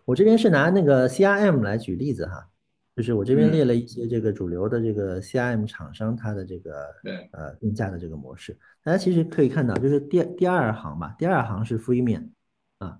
[0.05, 2.49] 我这边是拿那个 CRM 来举例子哈，
[2.95, 6.87] 就是我这边列了一些这个主流的这个 CRM 厂商它的这个
[7.31, 12.31] 呃定价的这个模式，大家其实可以看到，就是第第二行嘛，第二行是 free 面
[12.79, 12.99] 啊，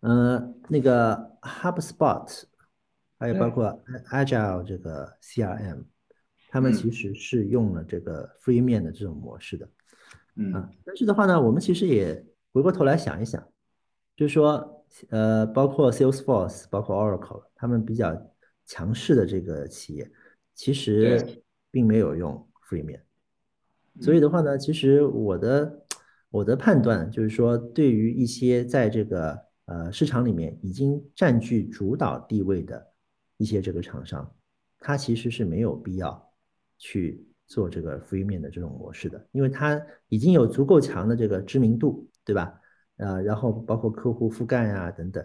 [0.00, 2.44] 呃那个 HubSpot，
[3.18, 5.84] 还有包括 Agile 这个 CRM，
[6.54, 9.68] 他们其实是用了这个 free 面的这种模式的，
[10.36, 10.52] 嗯，
[10.84, 13.44] 但是的话呢，我们其实也回过头来想一想，
[14.16, 14.70] 就是说。
[15.08, 18.16] 呃，包括 Salesforce，包括 Oracle，他们比较
[18.64, 20.08] 强势的这个企业，
[20.54, 23.02] 其实并没有用 Free 面。
[24.00, 25.84] 所以的话呢，其实我的
[26.30, 32.92] 我的判断就是说，对于一些在这个呃市场里面已经占据主导地位的
[33.38, 34.32] 一些这个厂商，
[34.78, 36.23] 它其实是没有必要
[36.84, 42.52] 去做这个 Free 面的这种模式的，因为它已经有足够强的这个知名度，对吧？
[42.98, 45.24] 啊，然后包括客户覆盖啊等等，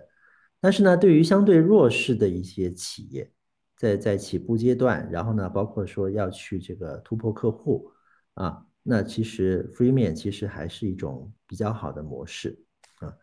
[0.62, 3.30] 但是呢，对于相对弱势的一些企业，
[3.76, 7.92] 在在起步阶段，然后呢，包括说要去这个突破客户
[8.36, 12.58] 啊，那其实 free 面其实还是一种比较好的模式
[13.02, 13.14] 啊。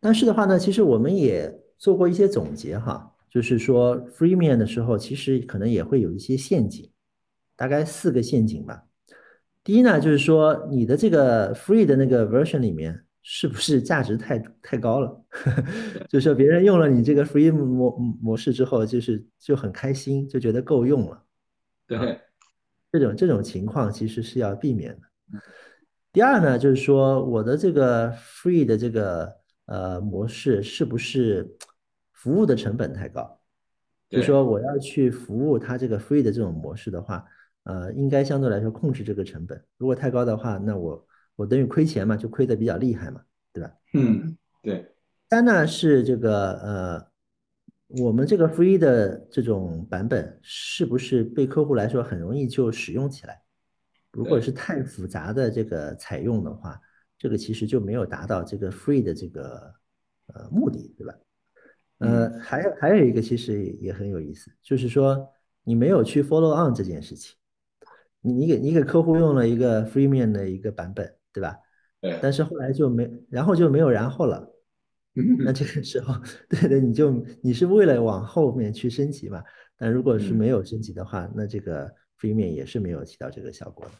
[0.00, 6.90] 但是的话呢，其实我们也做过一些总结哈，就是说 free 面的时候，其实可能也会有一些陷阱，
[7.56, 8.84] 大概四个陷阱吧。
[9.64, 13.02] 第一呢，就是说你的这个 free 的那个 version 里面。
[13.28, 15.24] 是不是价值太太高了？
[16.08, 17.90] 就是说别人用了你这个 free 模
[18.22, 21.24] 模式之后，就是就很开心，就觉得够用了。
[21.88, 22.20] 对，
[22.92, 25.40] 这种这种情况其实是要避免的。
[26.12, 31.56] 第二呢，就是说我的这个 free 的这个呃模式是不是
[32.12, 33.40] 服务的成本太高？
[34.08, 37.24] 就说我要去服务它这个 free 的这种模式的话，
[37.66, 39.62] 呃，应该相对来说控制这个成本。
[39.76, 41.06] 如果太高的话，那我。
[41.38, 43.20] 我等于亏钱嘛，就亏的比较厉害嘛，
[43.52, 43.70] 对吧？
[43.92, 44.90] 嗯，对。
[45.28, 47.06] 三呢是这个呃，
[47.88, 53.42] 我们这个 free 的这种版本是不是对客户来说很容易就使用起来？
[54.12, 56.80] 如果是太复杂的这个采用的话，
[57.18, 59.74] 这个其实就没有达到这个 free 的这个
[60.28, 61.14] 呃目的，对吧？
[61.98, 65.28] 呃，还有还有一个其实也很有意思，就是说
[65.64, 67.36] 你没有去 follow on 这件事情，
[68.26, 71.14] 你你给你给客户用了一个 free 面的一个版本。
[71.36, 71.54] 对吧？
[72.00, 72.18] 对。
[72.22, 74.54] 但是后来就没，然后就没有然后了。
[75.44, 76.14] 那这个时候，
[76.48, 77.12] 对的，你就
[77.42, 79.44] 你是为了往后面去升级嘛？
[79.76, 81.86] 但如果是没有升级的话，那这个
[82.18, 83.92] free 面也是没有起到这个效果的。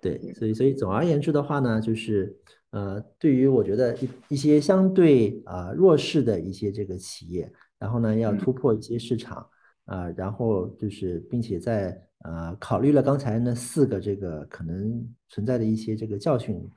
[0.00, 2.38] 对，所以所以总而言之的话呢，就是
[2.70, 9.44] 呃，对于我觉得一一些相对啊弱势的一些这个企业，然后呢要突破一些市场
[9.86, 12.00] 啊，然后就是并且在。
[12.20, 16.70] 呃，考虑了刚才那四个这个可能存在的一些这个教训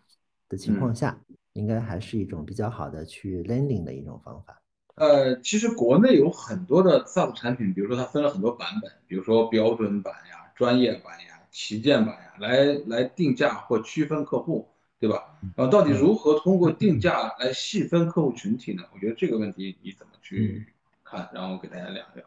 [0.47, 1.19] 的情况下，
[1.53, 4.62] 应该还是一种比较好的去 landing 的一种方法。
[4.95, 14.67] 呃，其实国内有很多的 SaaS 产品，比如说它分了很多版本，比如说标准版呀、专业版呀、旗舰版呀，来来定价或区分客户，
[14.99, 15.38] 对吧？
[15.56, 18.84] 然后到底如何通过定 价来细分客户群体呢？
[18.93, 20.65] 我觉得这个问题你怎么去
[21.03, 21.27] 看？
[21.34, 22.23] 然后给大家聊聊。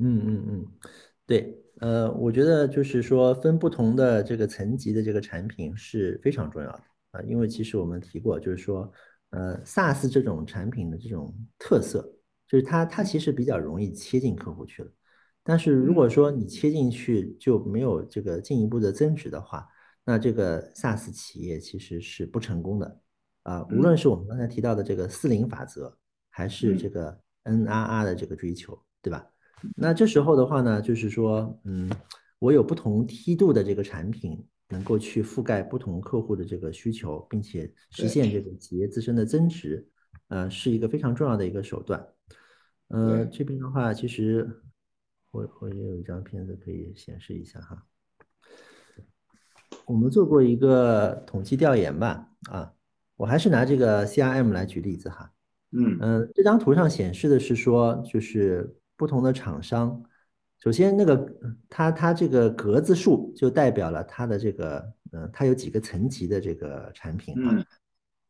[0.00, 0.66] 嗯嗯嗯，
[1.28, 1.54] 对。
[1.80, 8.92] 呃，我觉得就是说分不同的这个层级的这个产品是非常重要的啊，因为其实我们提过，就是说，
[9.30, 12.02] 呃，SaaS 这种产品的这种特色，
[12.48, 14.90] 就是它它其实比较容易切进客户去了，
[15.44, 19.64] 但是如果说你切进去就没有这个进一步的增值的话，
[20.04, 23.00] 那这个 SaaS 企业其实是不成功的
[23.44, 25.96] 啊，无论是我们刚才提到的这个四零法则，
[26.28, 29.24] 还是这个 NRR 的这个追求，对吧？
[29.76, 31.90] 那这时候的话呢，就是说，嗯，
[32.38, 39.86] 我有不同梯度的这个产品，能够去覆盖不同客户的这个需求，并且实现这个企业自身的增值，
[40.28, 42.06] 呃，是一个非常重要的一个手段。
[42.88, 44.48] 呃，这边的话，其实
[45.30, 47.84] 我我也有一张片子可以显示一下哈。
[49.86, 52.72] 我们做过一个统计调研吧，啊，
[53.16, 55.32] 我还是拿这个 CRM 来举例子哈。
[55.70, 60.02] 嗯嗯，这张图上显示的是说，就是不同的厂商，
[60.58, 61.34] 首先那个
[61.70, 67.66] 它它这个格子数就代表了它的这个，嗯，它有几个层级的这个产品啊，嗯，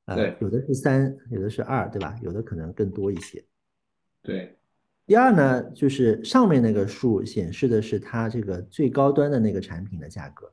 [0.04, 2.14] 呃对，有的是三，有的是二，对吧？
[2.22, 3.42] 有的可能更多一些。
[4.22, 4.58] 对，
[5.06, 10.52] 第二呢，就是上面那个数显示的是它这个最高端的那个产品的价格，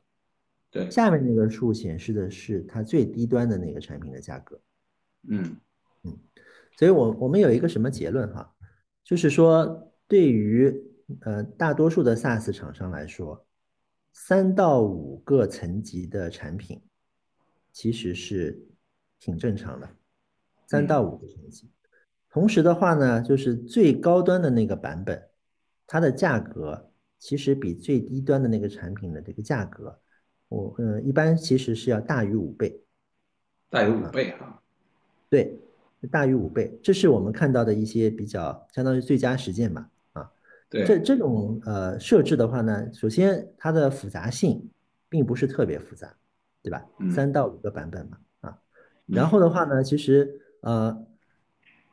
[0.71, 4.57] 对，下面那个数显示的是它最低端的那个产品的价格。
[5.27, 5.43] 嗯。
[6.03, 6.17] 嗯
[6.77, 8.53] 所以我我们有一个什么结论哈，
[9.01, 10.73] 就是说对于
[11.21, 13.45] 呃大多数的 SaaS 厂商来说，
[14.13, 16.81] 三到五个层级的产品
[17.71, 18.57] 其实是
[19.19, 19.89] 挺正常的，
[20.67, 21.69] 三到五个层级。
[22.29, 25.21] 同时的话呢，就是最高端的那个版本，
[25.87, 29.99] 它的价格其实比最低端的那个产品的这个价格，
[30.49, 32.81] 我呃一般其实是要大于五倍。
[33.69, 34.61] 大于五倍哈。
[35.29, 35.57] 对，
[36.11, 39.89] 大于五倍，这是我们看到的一些比较相当于最佳实践吧。
[40.81, 44.69] 啊，这，这种呃设置的话呢，首先它的复杂性
[45.09, 46.13] 并不是特别复杂，
[46.61, 46.85] 对吧？
[46.99, 48.59] 嗯三到五个版本嘛，啊，
[49.07, 51.05] 嗯然后的话呢，其实呃，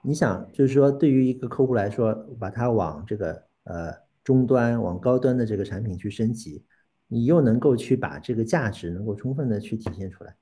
[0.02, 6.64] 你想就是说，对于一个客户来说，把它往这个呃终端、往高端的这个产品去升级，
[7.08, 10.34] 你又能够去把这个价值能够充分的去体现出来。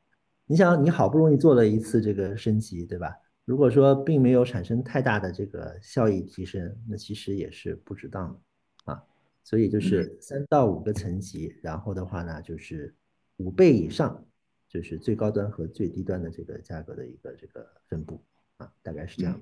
[0.46, 3.14] 你想，你好不容易做了一次这个升级，对吧？
[3.44, 9.02] 如果说并没有产生太大的这个效益提升，那其实也是不值当的啊。
[9.42, 12.94] 所以就是三到五个层级，然后的话呢，就是
[13.38, 14.24] 五倍以上，
[14.68, 18.22] 就是最高端和最低端的这个价格的一个这个分布
[18.58, 19.40] 啊，大概是这样的。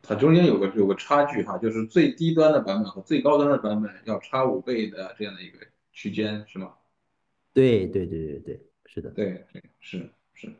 [0.00, 5.58] 它中间有个有个差距哈，就是最低端的版本和最高端的版本要差五倍的这样的一个
[5.92, 6.74] 区间，是吗？
[7.52, 9.10] 对对对对对，是的。
[9.10, 10.52] 对对是是，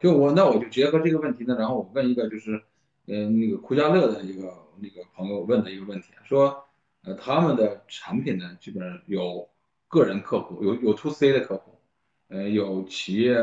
[0.00, 2.60] 就我那我就结合这个问题呢，然后我问一个就是，
[3.06, 6.64] 呃那个酷家乐的一个那个朋友问的一个问题，说，
[7.02, 9.48] 呃他们的产品呢基本上有
[9.88, 11.78] 个人客户，有有 to C 的客户，
[12.28, 13.34] 呃有企业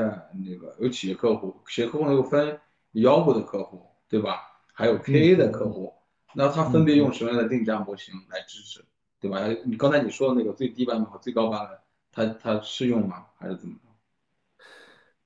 [0.46, 2.60] 那个有企业客户，企业客户又分
[2.94, 4.42] 腰部的客户，对吧？
[4.74, 5.94] 还有 KA 的客户，
[6.34, 8.84] 那他分别用什么样的定价模型来支持，
[9.20, 9.48] 对吧？
[9.66, 11.80] 你刚才你说的那个最低版本和最高版本，
[12.12, 13.28] 它它适用吗？
[13.38, 13.82] 还是怎么着？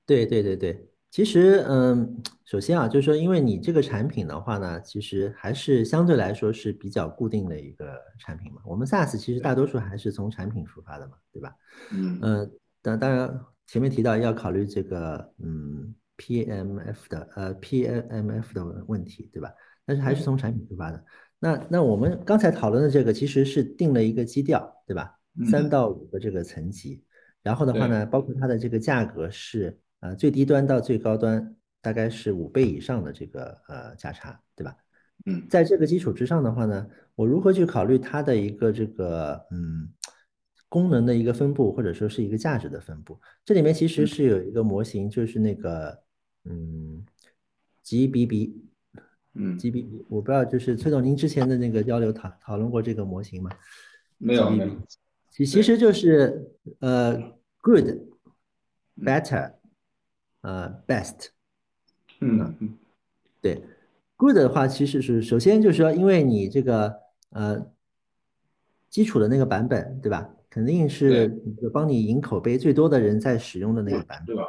[0.04, 8.62] 对对对对，其实嗯，首先啊，就是说，因为你这个产品的话呢，其实还是相对来说是比较固定的一个产品嘛。
[8.64, 11.54] 我们 SaaS 其实大多数还是从产品出发的嘛，对吧？
[11.92, 19.52] 嗯呃，当当然前面提到要考虑这个嗯 PMF 的呃 PMF 的问题，对吧？
[19.84, 21.04] 但是还是从产品出发的。
[21.38, 25.14] 那那我们刚才讨论的这个其实是定了一个基调，对吧？
[25.50, 27.04] 三嗯到五个这个层级，
[27.42, 34.76] 然后的话呢，包括它的这个价格是呃最低端到最高端大概是五倍以上的这个呃价差，对吧？
[35.24, 39.88] 嗯在这个基础之上的话呢，我如何去考虑它的一个这个嗯
[40.68, 43.20] 功能的一个分布，或者说是一个价值的分布？
[43.44, 45.96] 这里面其实嗯是有一个模型，就是那个
[46.44, 47.04] 嗯
[47.84, 48.54] GBB
[49.34, 53.50] 嗯，GBB，我不知道，就是崔总您之前的那个交流讨讨论过这个模型吗？
[54.18, 54.70] 没有没有
[55.30, 57.16] 其其实就是呃
[57.60, 59.52] good 嗯 better
[60.42, 61.28] 呃 best。
[62.20, 62.78] 嗯嗯
[63.40, 63.64] 对
[64.16, 66.94] ，good 的话，其实是首先就是说，因为你这个
[67.30, 67.66] 呃
[68.88, 70.28] 基础的那个版本，对吧？
[70.48, 71.28] 肯定是
[71.58, 74.44] 对帮你赢口碑最多的人在使用的那个版本，对吧？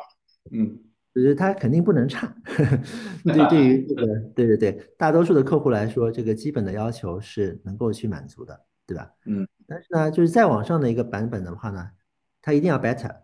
[0.51, 0.77] 嗯
[1.15, 2.35] 就是它肯定不能差。
[3.23, 9.11] 对，对于这个， 对对对，大多数的客户来说，这个基本的要求是能够去满足的，对吧？
[9.25, 11.89] 嗯但是呢，就是再往上的一个版本的话呢，
[12.41, 13.15] 它一定要 better，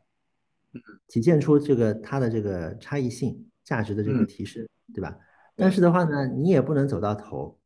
[1.09, 5.17] 体现出这个它的这个差异性、价值的这个嗯提升，对吧？
[5.57, 7.59] 但是的话呢，你也不能走到头，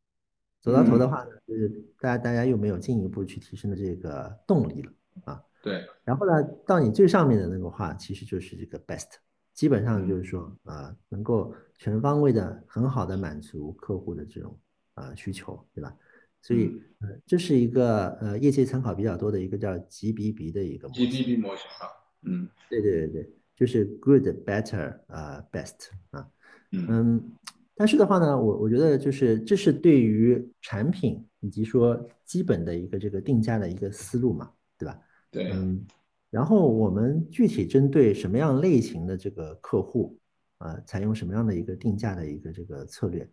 [0.62, 4.92] 走到头的话呢，就是大家大家又没有进一步去提升的这个动力了
[5.26, 5.44] 啊。
[5.62, 9.10] 对，然后呢，到你最上面的那个话，其实就是这个 best，
[9.54, 14.58] 基本嗯上就是说啊、呃能够全方位的很好的满足客户的这种
[14.96, 15.96] 啊、呃需求，对吧？
[16.42, 21.06] 所以呃，这是一个呃业界参考比较多的一个叫 GBB 的一个模型。
[21.10, 21.88] GBB 模型哈，
[22.26, 22.48] 嗯。
[22.70, 26.28] 对对对对，就是 good, better, 呃 best 啊。
[26.72, 26.88] 嗯。
[26.90, 27.32] 嗯，
[27.76, 35.00] 但是的话呢，我我觉得就是这是对于产品以及说基本的一个这个定价的一个思路嘛，对吧？
[35.30, 35.86] 对，嗯，
[36.30, 40.18] 然后我们具体针对什么样类型的这个客户，
[40.58, 43.30] 啊，采用什么样的一个定价的一个这个策略，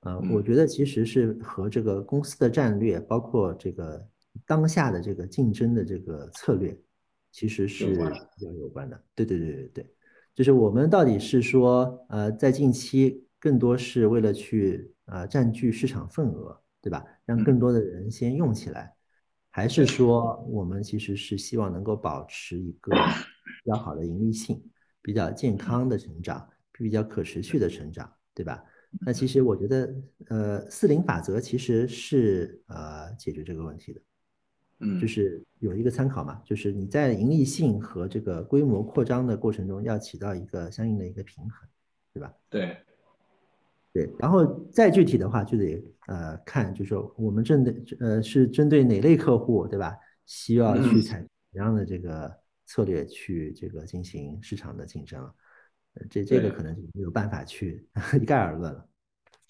[0.00, 0.44] 呃，我嗯。
[0.44, 4.06] 觉得其实是和这个公司的战略，包括这个
[4.46, 6.74] 当下的这个竞争的这个策略，
[7.38, 7.94] 其实是
[8.36, 9.00] 比较有关的。
[9.14, 9.94] 对对对对对，
[10.34, 17.04] 就是我们到底是说，呃，在近期更多是为了去呃占据市场份额，对吧？
[17.24, 18.92] 让更多的人先用起来，
[19.50, 24.60] 还是说我们其实是希望能够保持一个比较好的盈利性，
[25.00, 28.64] 比较健康的成长，比较可持续的成长，对吧？
[29.06, 29.94] 那其实我觉得，
[30.26, 34.00] 呃，四零法则其实是呃解决这个问题的。
[34.80, 41.68] 嗯，就是有一个参考嘛，就是你在盈利性和这个规模扩张的过程中，要起到一个相应的一个平衡，
[42.14, 42.32] 对吧？
[42.48, 42.76] 对，
[43.92, 49.96] 对，然后再具体的话，就得呃看，就是说我们针对呃是针对哪类客户，对吧？
[50.26, 52.32] 需要去采什么样的这个
[52.64, 55.28] 策略去这个进行市场的竞争，
[56.08, 57.84] 这这个可能就没有办法去
[58.22, 58.86] 一概而论了。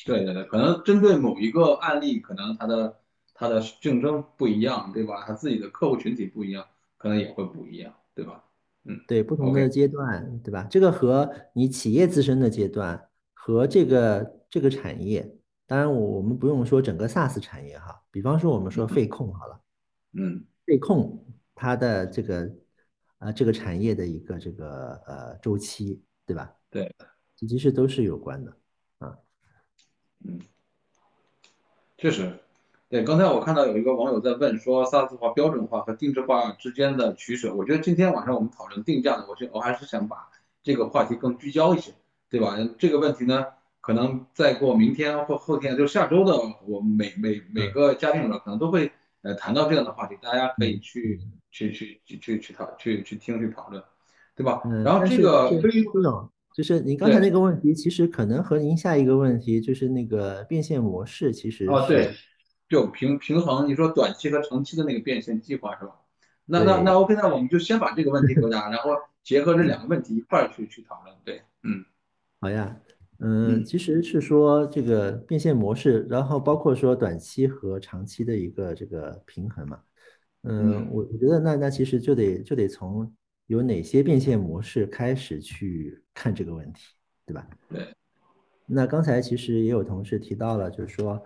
[0.06, 2.98] 对对对，可能针对某一个案例，可能它的。
[3.40, 5.24] 它的竞争不一样，对吧？
[5.24, 6.66] 它自己的客户群体不一样，
[6.96, 8.44] 可能也会不一样，对吧？
[8.82, 10.66] 嗯，对，不同的阶段，对吧？
[10.68, 15.36] 这个和你企业自身的阶段和这个这个产业，
[15.68, 19.60] 当然我我们不用说整个 SaaS 产业哈，比方说我们说费控好了，
[20.14, 21.24] 嗯，费控
[21.54, 22.50] 它的这个
[23.18, 26.52] 呃这个产业的一个这个呃周期，对吧？
[26.70, 26.92] 对，
[27.36, 28.56] 其实都是有关的
[28.98, 29.16] 啊，
[30.24, 30.40] 嗯，
[31.96, 32.36] 确实。
[32.90, 37.54] 对，刚才我看到有一个网友在问说，SaaS 化、标准化和定制化之间的取舍。
[37.54, 40.16] 我觉得今天晚上我们讨论定价呢，我觉我还是想把
[40.62, 41.92] 这个话题更聚焦一些，
[42.30, 42.56] 对吧？
[42.78, 43.44] 这个问题呢，
[43.82, 46.32] 可能再过明天或后天，就下周的，
[46.66, 51.20] 我们每每每个嘉宾里可能都会呃谈到这样的话题，大家可以去
[51.50, 53.82] 去去去去去讨去去听去讨论，
[54.34, 54.62] 对吧？
[54.82, 55.50] 然后这个
[56.54, 62.08] 就是您刚才那个问题，其实可能和您下一个问题就是那个变现模式，其实哦对。
[62.68, 65.92] 就平平衡，你说短期和长期的那个变现计划是吧？
[66.50, 68.90] 那那那 OK，那我们就先把这个问题回答，然后
[69.22, 71.14] 结合这两个问题一块儿去去讨论。
[71.22, 71.84] 对，嗯，
[72.40, 72.74] 好呀，
[73.18, 79.80] 嗯，其实是说这个变现模式，然后包括说短期和长期的一个这个平衡嘛。
[80.44, 83.14] 嗯，我我觉得那那其实就得就得从
[83.46, 86.94] 有哪些变现模式开始去看这个问题，
[87.26, 87.46] 对吧？
[87.68, 87.86] 对。
[88.66, 91.22] 那刚才其实也有同事提到了，就是说。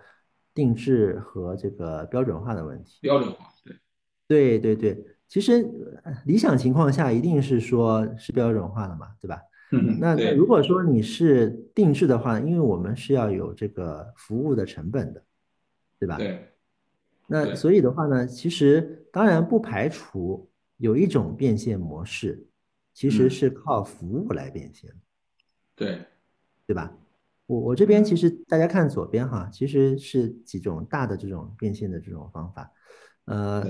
[0.55, 2.99] 定制和这个标准化的问题。
[3.01, 3.49] 标准化，
[4.29, 5.69] 对，对对对，其实
[6.27, 9.41] 理想情况下一定是说是标准化的嘛，对吧？
[9.73, 15.25] 嗯，那那如果说你是定制的话，因为我们是要有这个服务的成本的，
[15.99, 16.17] 对吧？
[16.19, 16.49] 对。
[17.27, 22.47] 那所以的话呢，其实当然不排除有一种变现模式，
[22.93, 24.91] 其实是靠服务来变现。
[25.75, 25.99] 对。
[26.67, 26.97] 对吧？
[27.53, 32.73] 我我这边其实大家看左边哈，其实是几种大的这种变现的这种方法，
[33.27, 33.63] 呃，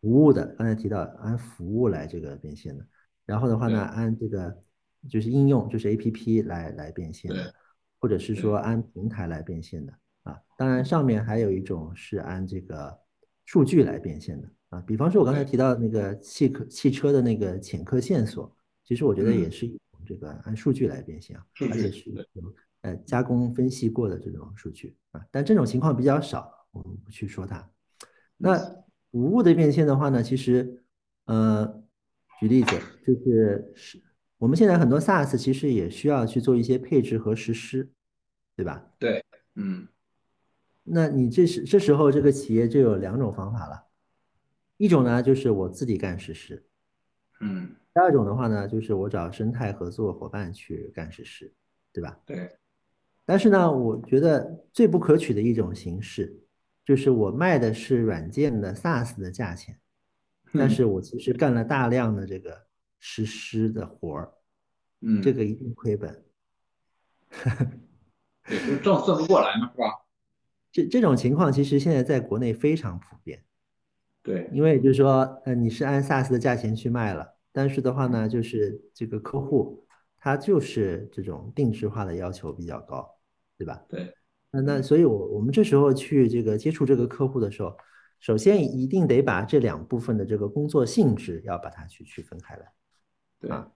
[0.00, 2.84] 服务的刚才提到按服务来这个变现的，
[3.24, 4.60] 然后的话呢，按这个
[5.08, 7.54] 就是应用就是 A P P 来来变现的，
[8.00, 8.56] 或者是说。
[8.56, 9.92] 按平台来变现的
[10.24, 12.98] 啊，当然上面还有一种是按这个
[13.44, 18.52] 数据来变现的啊，比方说我刚才提到那个汽客汽车的那个潜客线索，
[18.84, 22.52] 其实我觉得也是一种这个按数据来变现啊，而且是有。
[22.82, 27.70] 呃，加工分析过的这种数据啊，但这种情况比较少，我们不去说它。
[28.36, 28.58] 那
[29.10, 30.82] 无误的变现的话呢，其实，
[31.26, 31.82] 呃，
[32.38, 34.02] 举例子就是是，
[34.38, 37.90] 我们现在很多 SaaS 其实也需要去做一些配置和实施，
[38.56, 38.92] 对吧？
[38.98, 39.22] 对，
[39.56, 39.86] 嗯。
[40.82, 43.84] 那你这时这时候这个企业就有两种方法了，
[44.78, 46.64] 一种呢就是我自己干实施，
[47.40, 47.76] 嗯。
[47.92, 51.52] 第二种的话呢，就是我找生态合作伙伴去干实施，
[51.92, 52.18] 对吧？
[52.24, 52.56] 对。
[53.30, 56.36] 但是呢，我觉得最不可取的一种形式，
[56.84, 59.78] 就是我卖的是软件的 SaaS 的价钱，
[60.52, 62.66] 但是我其实干了大量的这个
[62.98, 64.32] 实施的活儿，
[65.02, 66.24] 嗯，这个一定亏本，
[68.48, 69.84] 对，就挣算不过来嘛，是吧？
[70.72, 73.44] 这这种情况其实现在在国内非常普遍，
[74.24, 79.86] 对，因为就是说，呃，你是按 SaaS 的价钱去卖了，但是的话呢，就是这个客户
[80.18, 83.08] 他就是这种定制化的要求比较高。
[83.60, 83.84] 对吧？
[83.90, 84.14] 对，
[84.50, 87.76] 那那所以，我我们这时候去这个接触这个客户的时候，
[88.20, 92.72] 首先一定得把这两部分的这个工作性质要把它去区分开来，
[93.38, 93.70] 对啊。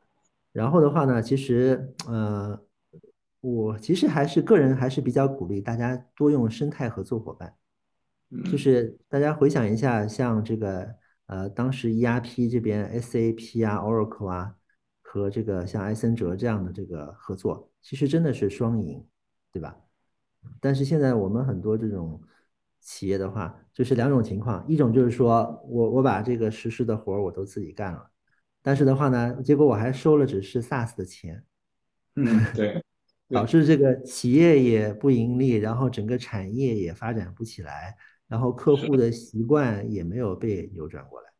[0.53, 2.59] 然后的话呢，其实呃，
[3.43, 7.55] 我其实还是个人还是比较鼓励大家多用生态合作伙伴，
[8.51, 10.95] 就是大家回想一下，像这个
[11.27, 14.55] 呃，当时 ERP 这边 SAP 啊、Oracle 啊
[15.03, 19.05] 和这个像埃森哲这样的这个合作，其实真的是双赢。
[19.55, 19.79] 对吧？
[20.61, 22.21] 但是现在我们很多这种
[22.81, 28.11] 企业的话，就是两种情况，一种就是说我我把这个实施的活儿我都自己干了，
[28.61, 31.45] 但是的话呢，结果我还收了只是 SaaS 的钱，
[32.17, 32.83] 嗯， 对，
[33.29, 37.97] 导致这个企业也不盈利，然后整个产业也发展不起来，
[38.27, 41.31] 然后客户的习惯也没有被扭转过来。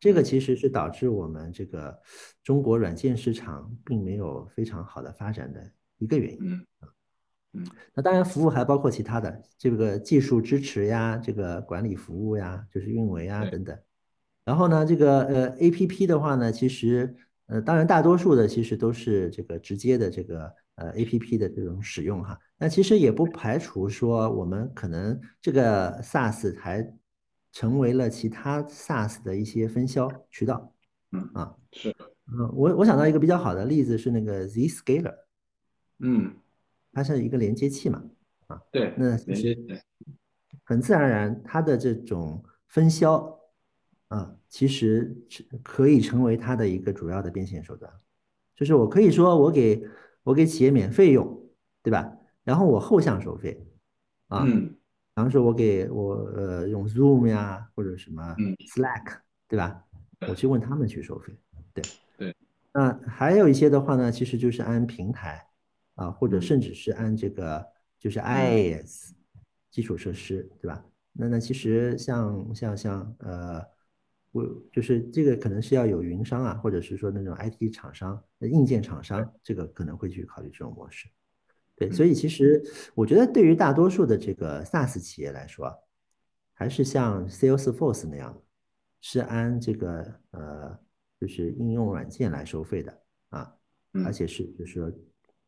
[0.00, 1.96] 这个其实是导致我们这个
[2.42, 6.54] 中国软件市场并没有非常好的发展的一个原因。
[6.54, 6.66] 嗯
[7.58, 13.76] 嗯，那当然，服务还包括其他的这个技术支持呀，这个管理服务呀，就是运维啊等等。
[14.44, 22.38] 然后呢，这个呃 A P P 的话呢，其实呃当然大多数的其实都是这个直接的这个呃 A P P 的这种使用哈。
[22.56, 26.94] 那其实也不排除说我们可能这个 SaaS 还
[27.52, 30.72] 成为了其他 SaaS 的一些分销渠道。
[31.10, 31.94] 嗯啊是
[32.30, 35.14] 嗯，我我想到一个比较好的例子是那个 Zscaler。
[35.98, 36.34] 嗯。
[36.98, 38.02] 它是一个连接器嘛，
[38.48, 39.56] 啊，对，那其实
[40.64, 43.38] 很自然而然，它的这种分销
[44.08, 45.16] 啊，其实
[45.62, 47.88] 可以成为它的一个主要的变现手段。
[48.56, 49.80] 就是我可以说，我给
[50.24, 51.40] 我给企业免费用，
[51.84, 52.16] 对吧？
[52.42, 53.64] 然后我后向收费，
[54.26, 54.74] 啊，比
[55.14, 58.34] 方说我给我呃用 Zoom 呀或者什么
[58.74, 59.84] Slack，对吧？
[60.26, 61.32] 我去问他们去收费，
[61.72, 61.84] 对
[62.16, 62.36] 对。
[62.72, 65.47] 那还有一些的话呢，其实就是按平台。
[65.98, 67.66] 啊，或者甚至是按这个
[67.98, 69.10] 就是 IaaS
[69.68, 70.84] 基础设施，对吧？
[71.12, 73.60] 那那其实像像像呃，
[74.30, 81.08] 我就是这个可能是要有云商啊，或者是说那种 IT 厂商、硬件厂商，这个可能会去考虑这种模式。
[81.74, 82.62] 对，所以其实
[82.94, 85.76] 我觉得对于大多数的这个 SaaS 企业来说，
[86.54, 88.40] 还是像 Salesforce 那样，
[89.00, 90.78] 是按这个呃
[91.20, 93.52] 就是应用软件来收费的啊，
[94.04, 94.92] 而且是就是说。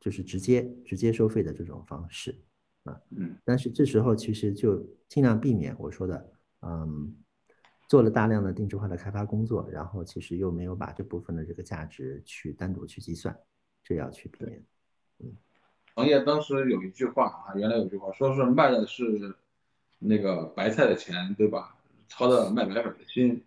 [0.00, 2.34] 就是直接直接收费的这种方式，
[2.84, 6.32] 啊，嗯，但是这时候其实就尽量避免我说的，
[6.62, 7.14] 嗯，
[7.86, 13.38] 做了大量的定制化的开发工作，然后其实又没有把这部分的这个价值去单独去计算，
[13.84, 14.64] 这要去避免。
[15.18, 15.36] 嗯，
[15.94, 19.36] 行业当时有一句话啊，原来有句话说是卖的是
[19.98, 21.76] 那个白菜的钱，对吧？
[22.08, 23.44] 操的卖白粉的心，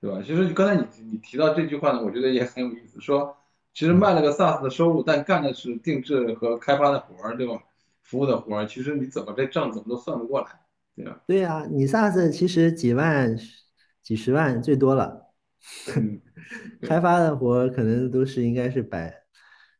[0.00, 0.22] 对吧？
[0.22, 3.36] 其实刚才你你提到这句话呢，我觉得也很有意思，说。
[3.72, 7.62] 其实卖了个 SaaS 的收入，但干的是定制和开发的活儿，对吧？
[8.02, 10.46] 服务的活儿，其实你怎么这账怎么都算不过来，
[10.96, 11.20] 对吧？
[11.26, 13.36] 对呀，你 SaaS 其实几万、
[14.02, 15.28] 几十万最多了，
[16.82, 19.22] 开发的活可能都是应该是百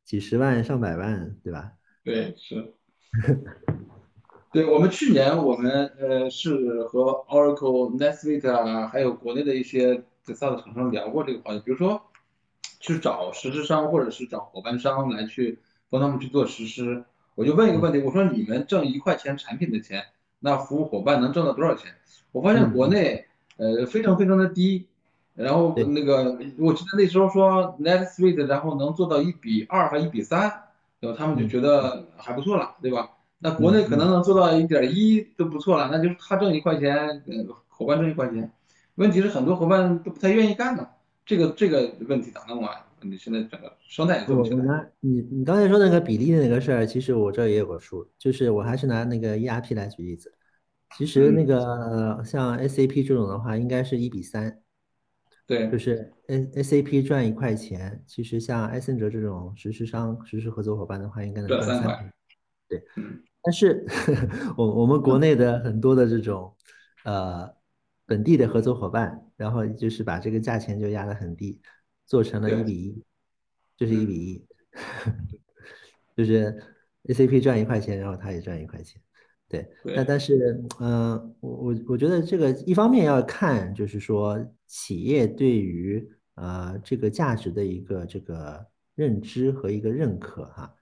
[0.04, 1.72] 几十万、上百万，对吧？
[2.04, 2.74] 对，是。
[4.52, 12.00] 对我们去年我们呃是和 Oracle、NetSuite 啊，还有国内的一些 SaaS 厂商聊过这个话题，比如说。
[12.80, 15.58] 去找实施商或者是找伙伴商来去
[15.90, 17.04] 帮他们去做实施，
[17.34, 20.02] 我就问一个问题，我说你们挣一块钱产品的钱，
[20.40, 21.92] 那服务伙伴能挣到多少钱？
[22.32, 23.26] 我发现国内
[23.58, 24.86] 呃非常非常的低，
[25.34, 30.40] 然后那个我记得那时候说 NetSuite 然后能做到一比二和一比三，
[31.00, 33.10] 然后他们就觉得还不错了，对吧？
[33.38, 37.22] 那国内可能能做到一点一都不错了，那就是他挣一块钱，
[37.68, 38.52] 伙伴挣一块钱，
[38.94, 40.88] 问题是很多伙伴都不太愿意干呢。
[41.24, 42.86] 这个这个问题咋弄啊？
[43.02, 44.90] 你现在整个生态也做不起来。
[45.00, 50.34] 你你刚才说那个比例的那个事儿，其实我这也有个数，就是我还是拿那个 ERP 来举例子。
[50.98, 54.60] 其实那个像 SAP 这种的话，应该是一比三。
[55.46, 55.70] 对。
[55.70, 62.12] 就是 S SAP 赚一块钱，其实像埃森哲这种实施商、实施合作伙伴的话，应该能赚三块。
[62.68, 62.82] 对。
[63.42, 63.86] 但是
[64.58, 66.54] 我我们国内的很多的这种
[67.04, 67.59] 呃。
[68.10, 71.60] 本地的合作伙伴，然后就是把这个价钱就压得很低，
[72.06, 73.04] 做成了一比一，
[73.76, 74.44] 就是一比一，
[76.16, 76.60] 就是
[77.04, 79.00] ACP 赚一块钱，然后他也赚一块钱，
[79.48, 79.64] 对。
[79.84, 86.04] 那但是，嗯，我我我觉得这个一方面要看，就是说企业对于
[86.34, 90.74] 呃这个价值的一个这个认知和一个认可哈。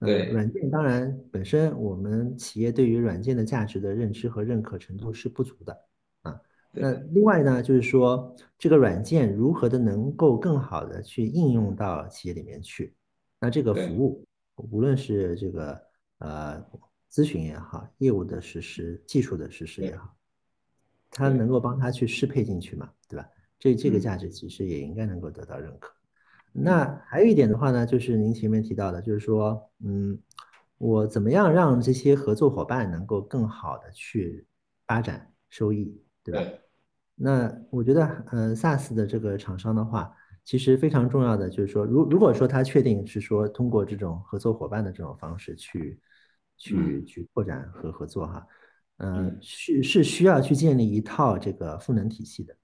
[0.00, 0.30] 对。
[0.32, 5.74] 软件当然本身我们企业对于软件的价值的认知和认可程度是不足的。
[6.74, 12.94] 那另外呢，就是说这个软件如何的能够更好的去应用到企业里面去，
[13.40, 14.24] 那这个服务，
[14.56, 15.80] 无论是这个
[16.18, 16.64] 呃
[17.10, 20.14] 咨询也好，业务的实施、技术的实施也好，
[21.10, 23.28] 它能够帮他去适配进去嘛，对吧？
[23.58, 25.94] 这这个价值其实也应该能够得到认可。
[26.52, 30.18] 那还有一点的话呢，就是您前面提到的，就是说，嗯，
[30.78, 34.44] 我怎么样让这些合作伙伴能够更好的去
[34.86, 36.42] 发展收益，对吧？
[37.16, 40.12] 那我觉得，呃，SaaS 的这个厂商的话，
[40.44, 46.00] 其实非常重要的就是说，如如果说他确定是说通过这种合作伙伴的这种方式去，
[46.56, 48.46] 去去拓展和合作哈，
[48.98, 52.56] 嗯，是是需要去建立一套这个赋能体系的。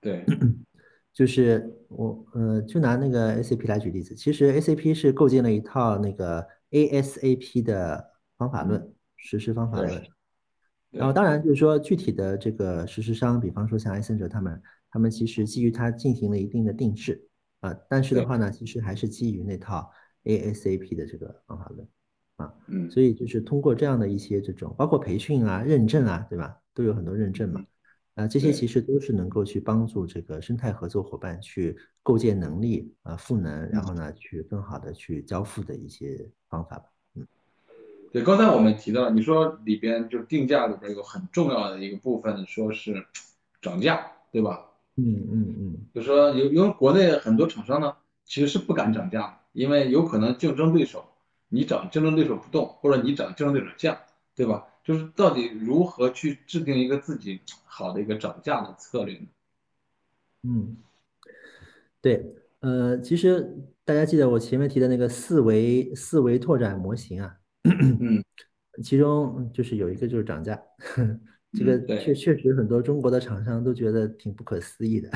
[0.00, 0.24] 对，
[1.14, 10.02] 就是我呃，就拿那个 ACP 来举例子，其实 ACP 是构建了一套那个 ASAP 的方法论、实施方法论。
[10.94, 17.28] 然后当然就是说具体的这个实施商，比方说像埃森哲他们，他们其实基于它进行了一定的定制
[17.60, 19.90] 啊，但是的话呢，其实还是基于那套
[20.24, 21.88] ASAP 的这个方法论
[22.36, 22.54] 啊。
[22.68, 22.90] 嗯。
[22.90, 26.56] 所以就是通过这样的一些这种，包括培训啊、认证啊，对吧？
[26.72, 27.64] 都有很多认证嘛。
[28.14, 36.84] 啊，这些其实都是能够去帮助这个生态合作伙伴去构建能力啊、赋能，然后呢，去更好的去交付的一些方法吧。
[38.14, 43.04] 嗯，对，刚才我们提到，你说里边就是定价里边有很重要的一个部分，说是
[43.60, 44.66] 涨价，对吧？
[44.96, 51.04] 嗯嗯嗯，就说有因为国内很多厂商呢，其实是不敢涨价，因为有可能竞争对手
[51.48, 53.98] 你涨，竞争对手不动，或者你涨，竞争对手降，
[54.36, 54.64] 对吧？
[54.84, 59.26] 就是到底如何去制定一个自己好的一个涨价的策略呢？
[60.44, 60.76] 嗯，
[62.00, 67.38] 对，呃，其实大家记得我前面提的那个四维四维拓展模型啊，
[68.00, 68.22] 嗯，
[68.82, 70.60] 其中就是有一个就是涨价，
[71.52, 75.10] 这个确确实很多中国的厂商都觉得挺不可思议的。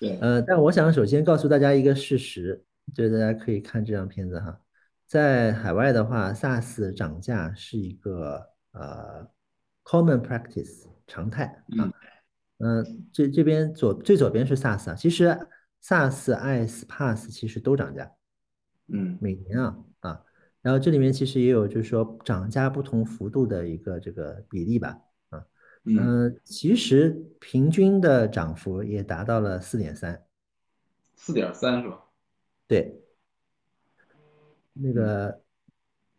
[0.00, 2.64] 对， 呃，但我想首先告诉大家一个事实，
[2.94, 4.60] 就是大家可以看这张片子哈。
[5.06, 9.26] 在海外的话，SaaS 涨价是一个呃
[9.84, 11.44] common practice 常态
[11.78, 11.92] 啊。
[12.58, 15.28] 嗯，这这边左最左边是 SaaS 啊，其实
[15.82, 18.10] SaaS、IaaS、PaaS 其实都涨价，
[18.88, 20.20] 嗯，每年啊啊，
[20.68, 25.00] 然后这里面其实也有就是说涨价不同幅度的一个这个比例吧
[25.30, 25.42] 啊，
[25.84, 30.26] 嗯，其实平均的涨幅也达到了四点三，
[31.16, 32.04] 四点三是吧？
[32.66, 33.02] 对。
[34.74, 35.42] 那个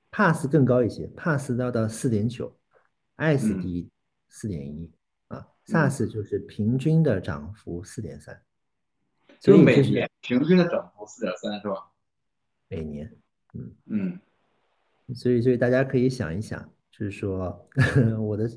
[0.09, 2.57] Pass 更高一些，Pass 要到四点九
[3.17, 3.91] ，S 低
[4.29, 4.91] 四点一
[5.27, 8.41] 啊，SaaS 就是平均的涨幅四点三，
[9.39, 11.91] 就每年平均的涨幅四点三是吧？
[12.67, 13.15] 每年，
[13.53, 13.75] 嗯。
[13.85, 14.19] 嗯，
[15.15, 17.67] 所以所以大家可以想一想，就是说
[18.19, 18.49] 我的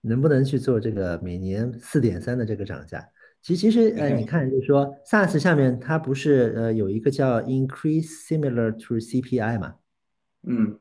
[0.00, 3.06] 能不能去做这个每年四点三的这个涨价？
[3.40, 9.74] 其其实，呃，你 看，就是说，SaaS 下面它不是呃有一个叫 increase similar to CPI 嘛？
[10.44, 10.78] 嗯，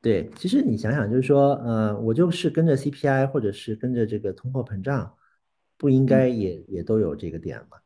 [0.00, 5.14] 对，其实你想想，就是说，呃，我就是跟着 CPI 或者是跟着这个通货膨胀，
[5.76, 7.78] 不应该也也都有这个点吗？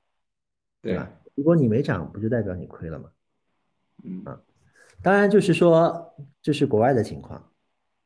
[0.82, 1.10] 对吧？
[1.34, 3.10] 如果你没涨，不就代表你亏了吗？
[4.02, 4.40] 嗯啊，
[5.02, 7.50] 当然就是说这是国外的情况，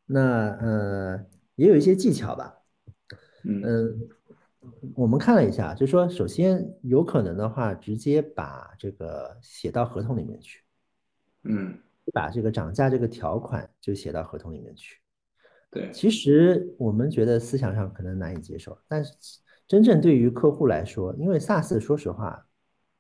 [0.07, 1.27] 那呃
[1.57, 2.55] 也有一些技巧吧，
[3.45, 4.09] 嗯。
[4.97, 10.63] 我们看了一下，就是说，首先有可能的话，直接把这个写到合同里面去，
[11.43, 11.79] 嗯，
[12.15, 14.97] 把这个涨价这个条款就写到合同里面去。
[15.71, 19.13] 对，其实我们觉得思想上可能难以接受，但是
[19.69, 22.47] 真正对于客户来说，因为 SaaS 说实话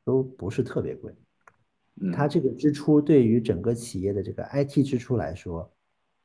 [0.05, 1.15] 都不是特别贵，
[2.13, 5.73] 它这个支出对于整个企业的这个 IT 支出来说，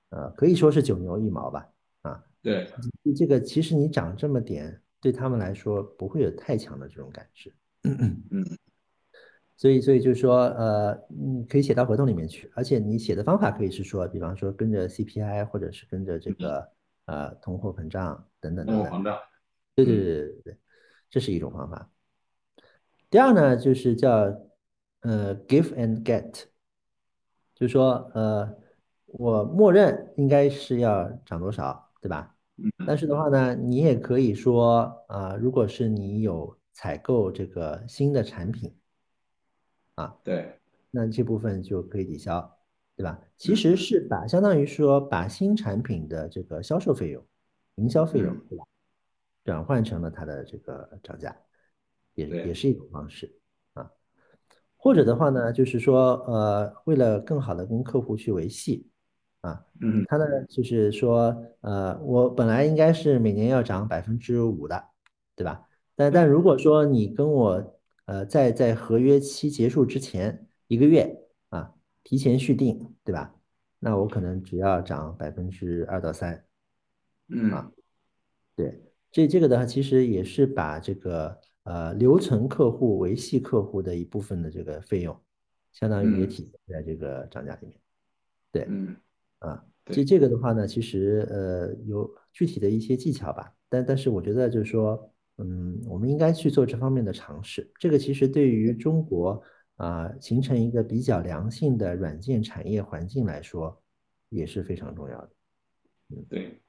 [0.10, 1.70] 呃，可以说是九牛一毛吧，
[2.02, 2.68] 啊，对，
[3.16, 4.82] 这个其实你涨这么点。
[5.02, 7.54] 对他们来说不会有太强的这种感知，
[7.84, 8.22] 嗯，
[9.56, 16.70] 所以所以就是说，呃，你可以写到合同里面去，而且你写的方法可以是说，比方说跟着 CPI 或者是跟着这个
[17.06, 18.84] 呃通货膨胀等等等等。
[18.84, 19.18] 通货膨胀。
[19.74, 20.58] 对对对对对，
[21.10, 21.90] 这是一种方法。
[23.10, 24.38] 第二呢，就是叫
[25.02, 26.44] 呃 give and get，
[27.56, 28.56] 就是说呃
[29.06, 32.36] 我默认应该是要涨多少，对吧？
[32.86, 38.76] 但是的话呢，你也可以说啊，如果是你有采购这个新的产品，
[39.96, 40.60] 啊，对，
[40.92, 42.58] 那这部分就可以抵消，
[42.98, 43.20] 对吧？
[43.38, 47.26] 其实是把相当于说把新产品的这个销售费用、
[47.76, 48.66] 营销费用，对吧？
[49.46, 51.36] 转换成了它的这个涨价，
[52.14, 53.49] 也也是一种方式啊。
[54.80, 58.88] 或者的话呢，就是说呃，为了更好的跟客户去维系。
[59.42, 64.84] 啊，嗯，他呢就是说，呃，我本来应该是每年要涨百分之五的，
[65.34, 65.66] 对吧？
[65.96, 71.74] 但但如果说你跟我，呃，在在合约期结束之前一个月啊，
[72.04, 73.34] 提前续订，对吧？
[73.80, 76.44] 那我可能只要涨百分之二到三，
[77.30, 77.72] 嗯，啊，
[78.58, 85.20] 对，这这个的话其实也是把这个呃留存客户、维系客户的一部分的这个费用，
[85.72, 87.80] 相当于也体现在这个涨价里面，
[88.52, 88.96] 对，嗯。
[89.40, 97.72] 啊，这这个的话呢，其实呃有具体的一些技巧吧，但但是我觉得就是说，嗯，我们应该去做这方面的尝试。
[97.80, 99.42] 这个其实对于中国
[99.78, 103.82] 啊形成一个比较良性的软件产业环境来说，
[104.28, 105.30] 也是非常重要的。
[106.10, 106.60] 嗯，对。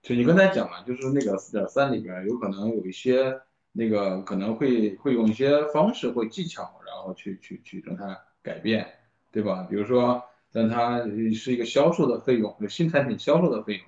[0.00, 3.36] 就你刚才讲了，就是那个四点三里边有可能有一些
[3.72, 8.86] 那个可能会会用一些方式或技巧，然后去去去让它改变，
[9.30, 9.66] 对吧？
[9.68, 11.04] 比如说让它
[11.34, 13.82] 是一个销售的费用，就新产品销售的费用，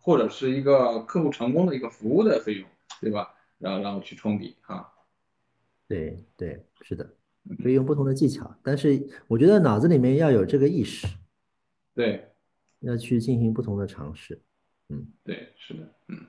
[0.00, 2.68] 或者是一个客户成功的一个服务的费用，
[3.00, 3.34] 对吧？
[3.58, 4.90] 然后然后去冲抵哈。
[5.86, 7.08] 对对，是的，
[7.62, 11.06] 可以用不同的技巧，但是我觉得脑子里面要有这个意识，
[11.94, 12.30] 对，
[12.80, 14.40] 要去进行不同的尝试。
[14.88, 16.26] 嗯，对，是的，嗯，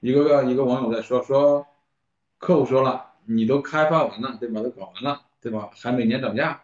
[0.00, 1.66] 一个一个网友在说说，
[2.38, 4.62] 客户说了，你都开发完了，对吧？
[4.62, 5.70] 都搞完了，对吧？
[5.74, 6.62] 还每年涨价，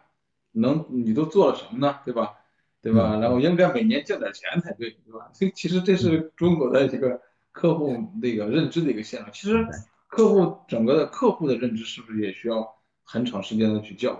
[0.51, 1.99] 能你都做了什么呢？
[2.03, 2.33] 对吧？
[2.81, 3.19] 对吧？
[3.19, 5.29] 然后应该每年降点钱才对，对吧？
[5.33, 7.21] 所以其实这是中国的这个
[7.51, 9.31] 客户那个认知的一个现状。
[9.31, 9.65] 其实
[10.07, 14.17] 客户整个的客户的认知是不是也需要很长时间的去教育？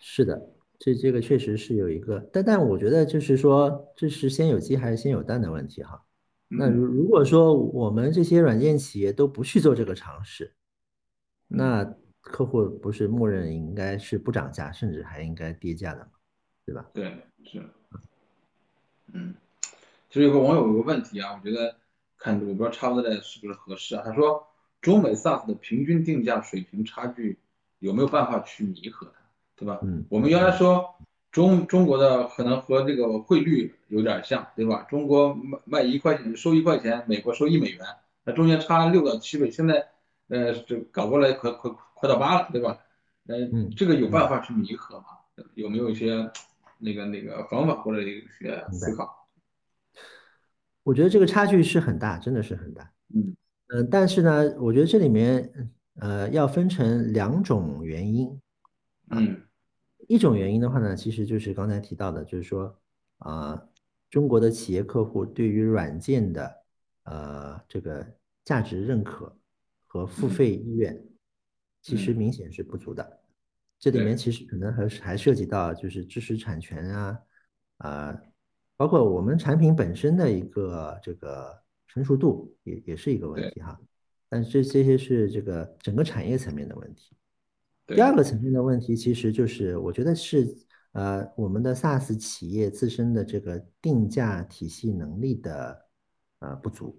[0.00, 0.50] 是的。
[0.76, 6.02] 这这个确实是有一个，但但我觉得就是说，这是先有鸡还是先有蛋的问题哈。
[6.48, 10.52] 那如如果说我们这些软件企业都不去做这个尝试，
[11.48, 11.84] 那
[12.20, 16.10] 客户不是默认应该是不涨价，甚至还应该跌价的嘛，
[16.64, 16.86] 对吧？
[16.94, 17.62] 对，是。
[19.12, 19.34] 嗯，
[20.08, 21.76] 其实有个网友有个问题啊，我觉得
[22.16, 24.02] 看我不知道差不多的是不是合适啊？
[24.04, 24.46] 他说，
[24.80, 27.38] 中美 SaaS 的平均定价水平差距
[27.78, 29.20] 有没有办法去弥合它？
[29.56, 29.78] 对吧？
[29.82, 30.96] 嗯，我们原来说
[31.34, 34.86] 中中国的可能和这个汇率有点像，对吧？
[34.88, 37.80] 中国卖卖一块钱收一块钱，美国收一美元，
[38.22, 39.50] 那中间差六到七倍。
[39.50, 39.84] 现在
[40.28, 42.78] 呃，这搞过来快快快到八了，对吧？
[43.26, 45.06] 嗯，这个有办法去弥合吗？
[45.54, 46.30] 有没有一些
[46.78, 49.26] 那个那个方法或者一些思考？
[50.84, 52.88] 我觉得这个差距是很大，真的是很大。
[53.12, 53.34] 嗯
[53.74, 55.50] 嗯，但是呢，我觉得这里面
[55.98, 58.40] 呃要分成两种原因。
[59.10, 59.42] 嗯，
[60.08, 62.76] 一种原因的话呢，其实就是刚才提到的，就是说
[63.18, 63.68] 啊，
[64.10, 66.56] 中国的企业客户对于软件的
[67.04, 68.06] 呃这个
[68.44, 69.36] 价值认可
[69.86, 71.02] 和付费意愿，
[71.82, 73.20] 其实明显是不足的。
[73.78, 77.18] 这里面其实可能还是还涉及到就是知识产权啊，
[77.78, 78.22] 啊，
[78.76, 83.78] 包括我们产品本身的一个这个成熟度也也是一个问题哈。
[84.28, 87.16] 但是这这些是这个整个产业层面的问题。
[87.86, 90.56] 第二个层面的问题，其实就是我觉得是
[90.92, 95.86] 呃我们的 SaaS 企业自身的这个定价体系能力的
[96.38, 96.98] 呃不足，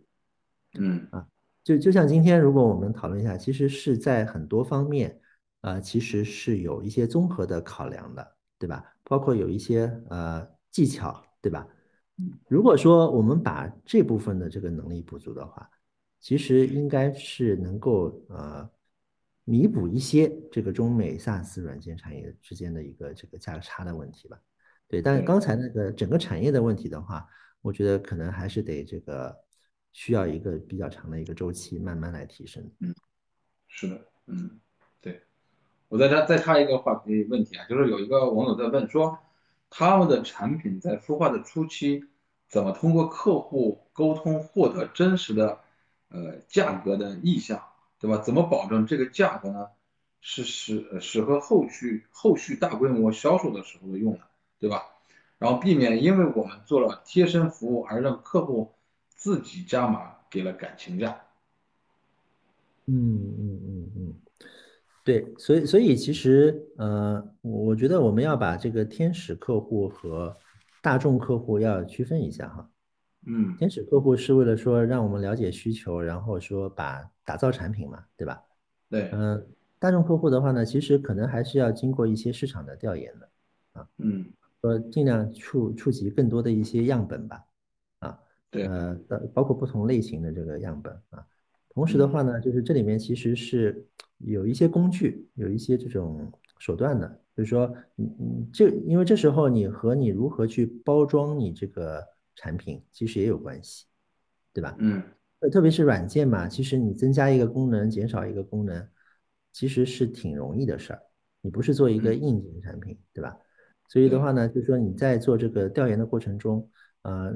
[0.78, 1.28] 嗯啊，
[1.64, 5.20] 就就像今天如果我们讨论一下，其实是在很多方面
[5.62, 8.86] 呃其实是有一些综合的考量的，对吧？
[9.04, 11.68] 包括有一些呃技巧，对吧？
[12.48, 15.68] 如果说我们把这部分的这个能力不足的话，
[16.20, 18.70] 其实应该是能够呃。
[19.46, 24.38] 弥补一些这个中美 SaaS 软件产业之间的一个这个价格差的问题吧。
[24.88, 27.28] 对，但是刚才那个整个产业的问题的话，
[27.62, 29.36] 我觉得可能还是得这个
[29.91, 32.70] 需要一个比较长的一个周期，慢慢来提升。
[32.80, 32.93] 嗯，
[33.68, 34.60] 是的，嗯，
[35.00, 35.22] 对。
[35.88, 39.18] 我再插再插一个话题问题啊，就是有一个网友在问说，
[39.70, 42.04] 他们的产品在孵化的初期，
[42.48, 45.60] 怎么通过客户沟通获得真实的
[46.10, 47.62] 呃价格的意向？
[48.00, 48.18] 对吧？
[48.18, 49.68] 怎么保证这个价格呢？
[50.28, 54.22] 是适适合后续后续大规模销售的时候的用的，
[54.60, 54.82] 对吧？
[55.38, 58.72] 然后避免因为我们做了贴身服务而让客户
[59.10, 61.22] 自己加码给了感情价。
[62.88, 64.14] 嗯嗯嗯嗯，
[65.04, 70.36] 对，所以所以其实呃，我我觉得我们要把这个天使客户和
[70.82, 72.68] 大众客户要区分一下哈。
[73.28, 78.43] 嗯，天使客户是为了说让我们了解需求，然后说把打造产品嘛，对吧？
[78.88, 79.43] 对，嗯，
[79.80, 83.30] 大众客户的话呢，其实可能还是要经过一些市场的调研的，
[83.73, 84.26] 啊，嗯，
[84.61, 87.43] 说尽量触触及更多的一些样本吧，
[87.99, 88.19] 啊，
[88.51, 88.95] 对，呃，
[89.34, 91.26] 包括不同类型的这个样本啊。
[91.69, 93.84] 同时的话呢，就是这里面其实是
[94.19, 97.65] 有一些工具，有一些这种手段的，就是说，
[97.97, 102.13] 嗯嗯，这因为这时候你和你如何去包装你这个。
[102.36, 103.86] 产品其实也有关系，
[104.54, 104.76] 对吧？
[104.80, 105.02] 嗯，
[105.52, 108.88] 特别是软件嘛，其实你增加一个功能，减少一个功能，
[109.52, 111.02] 其实是挺容易的事儿。
[111.42, 113.38] 你不是做一个硬件产品，对吧？
[113.88, 116.68] 所以的话呢，就是说你在做这个调研的过程中，
[117.04, 117.32] 呃，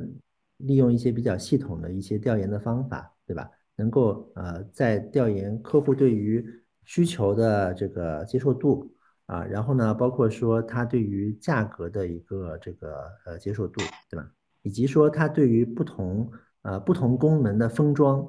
[0.58, 3.50] 利用一些比较系统的一些调研的方法，对吧？
[3.76, 6.44] 能够呃，在调研客户对于
[6.86, 8.92] 需求的这个接受度
[9.28, 13.80] 啊，然后呢，包括说他对于价格的一个这个呃接受度，
[14.10, 14.30] 对吧？
[14.62, 16.32] 以及说他对于不同
[16.62, 18.28] 呃不同功能的封装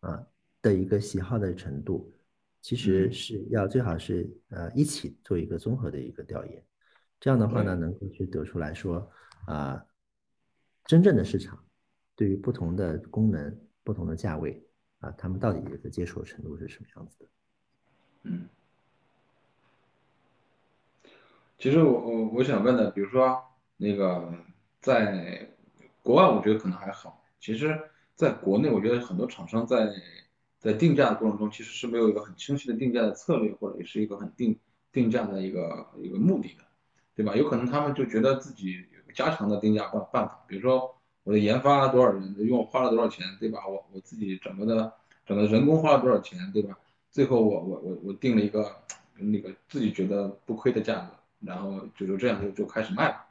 [0.00, 0.26] 啊
[0.60, 2.12] 的一个喜好的程度，
[2.60, 6.64] 其实是要最好是呃一起做一个综合的一个调研，
[7.18, 9.10] 这样的话呢，能够去得出来说
[9.46, 9.84] 啊
[10.84, 11.64] 真正的市场
[12.14, 14.64] 对于不同的功能、不同的价位
[15.00, 17.26] 啊，他们到底这个接受程度是什么样子的？
[18.24, 18.48] 嗯，
[21.58, 23.42] 其实我我我想问的，比如说
[23.76, 24.32] 那个
[24.80, 25.48] 在
[26.02, 27.22] 国外，我觉得可能还好。
[27.40, 27.80] 其实
[28.14, 29.92] 在国内，我觉得很多厂商在
[30.58, 34.58] 在定价的过程中，其实是没有一个很清晰的定价的策略，或者也是一个很定
[34.92, 36.64] 定价的一个一个目的的，
[37.14, 37.34] 对吧？
[37.34, 40.94] 有可能他们就觉得自己有个加强的定价办办法，比如说
[41.24, 43.66] 我的研发多少人，用花了多少钱，对吧？
[43.66, 44.92] 我我自己整个的
[45.24, 46.78] 整个人工花了多少钱，对吧？
[47.10, 48.74] 最后我我我我定了一个
[49.16, 53.26] 那个自己觉得不亏的价格，然后就就这样就就开始卖了，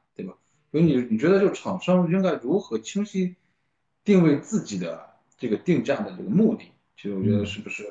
[0.71, 3.35] 所以你你觉得就厂商应该如何清晰
[4.03, 5.05] 定位自己的
[5.37, 6.71] 这个定价的这个目的？
[6.95, 7.83] 其实我觉得是不是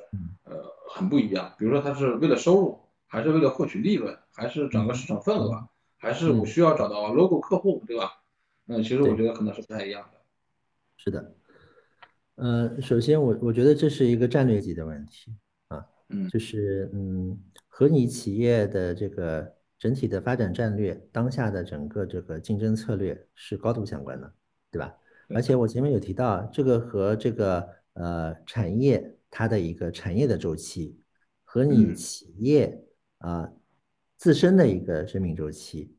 [0.45, 1.53] 呃很不一样？
[1.59, 5.69] 比如说他是为了收入，还是为了获取利润，还是整个市场份额，
[5.99, 8.23] 还是我需要找到 logo 客户，对吧？
[8.67, 10.19] 嗯，其实我觉得可能是不太一样的。
[10.97, 11.35] 是的，
[12.37, 15.35] 呃，首先我我觉得这是一个战略级的问题
[15.69, 15.85] 啊。
[16.09, 24.33] 嗯，就是嗯，和你企业的这个整体的发展战略、当下的整个这个竞争策略是高度相关的，
[24.71, 24.95] 对吧？
[25.31, 31.01] 而且我前面有提到，这个和这个呃产业它的一个产业的周期，
[31.45, 32.85] 和你企业
[33.19, 33.51] 啊
[34.19, 35.97] 自身的一个生命周期，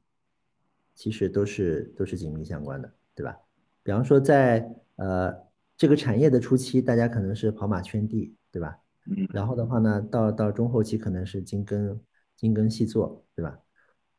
[0.94, 3.36] 其实都是都是紧密相关的，对吧？
[3.82, 5.36] 比方说在呃
[5.76, 8.78] 这个产业的初期，大家可能是跑马圈地，对吧？
[9.34, 12.00] 然后的话呢，到到中后期可能是精耕
[12.36, 13.58] 精耕细作，对吧？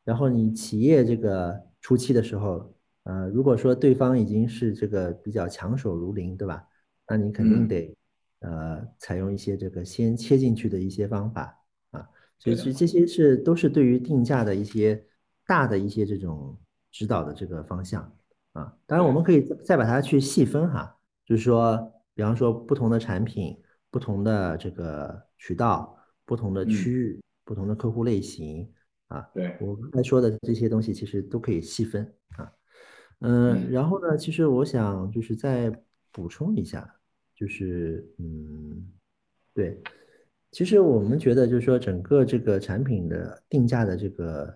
[0.03, 2.73] 然后你企业这个初期的时候，
[3.03, 6.65] 呃，如果说对方已经是这个比较强手如林，对吧？
[7.07, 7.95] 那你肯定得
[8.39, 11.57] 呃采用一些这个先切进去的一些方法
[11.91, 12.07] 啊，
[12.39, 15.03] 所以其实这些是都是对于定价的一些
[15.47, 16.57] 大的一些这种
[16.91, 18.01] 指导的这个方向
[18.53, 18.75] 啊。
[18.85, 23.57] 当然我们可以再把它去细分哈，就是说，比方说不同的产品。
[23.93, 25.95] 不同的这个渠道，
[26.25, 28.67] 不同的区域，不同的客户类型
[29.13, 32.03] 啊，对我刚才说的这些东西，其实都可以细分
[32.35, 32.51] 啊。
[33.19, 35.71] 嗯，然后呢，其实我想就是再
[36.11, 36.95] 补充一下，
[37.35, 38.91] 就是嗯，
[39.53, 39.79] 对，
[40.51, 44.53] 其实我们觉得就是说整个这个产品的定价的这个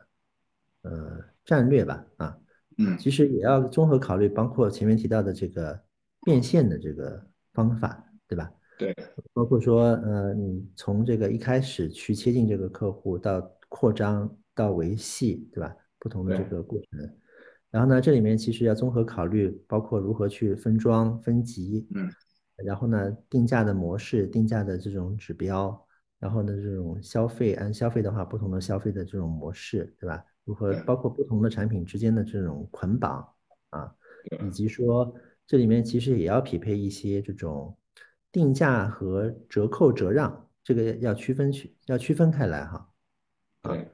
[0.82, 2.38] 呃战略吧，啊，
[2.80, 5.80] 嗯，其实也要综合考虑，包括前面提到的这个
[6.24, 8.52] 变现的这个方法，对吧？
[8.80, 8.96] 对，
[9.34, 13.40] 包括说，呃，你从这个一开始去切近这个客户，到
[13.70, 15.74] 扩张，到维系，对吧？
[16.00, 17.10] 不同的这个过程。
[17.72, 22.10] 然后呢，这里面其实要综合考虑，包括如何去分装、分级，嗯，
[22.66, 25.88] 然后呢，定价的模式、定价的这种指标，
[26.20, 30.24] 然后呢，这种消费，按消费的话，不同的消费的这种模式，对吧？
[30.44, 33.26] 如何包括不同的产品之间的这种捆绑
[33.70, 33.94] 啊，
[34.46, 35.14] 以及说
[35.46, 37.78] 这里面其实也要匹配一些这种。
[38.30, 42.88] 定价和折扣折让，这个要区分去，要区分开来哈。
[43.64, 43.90] 对，就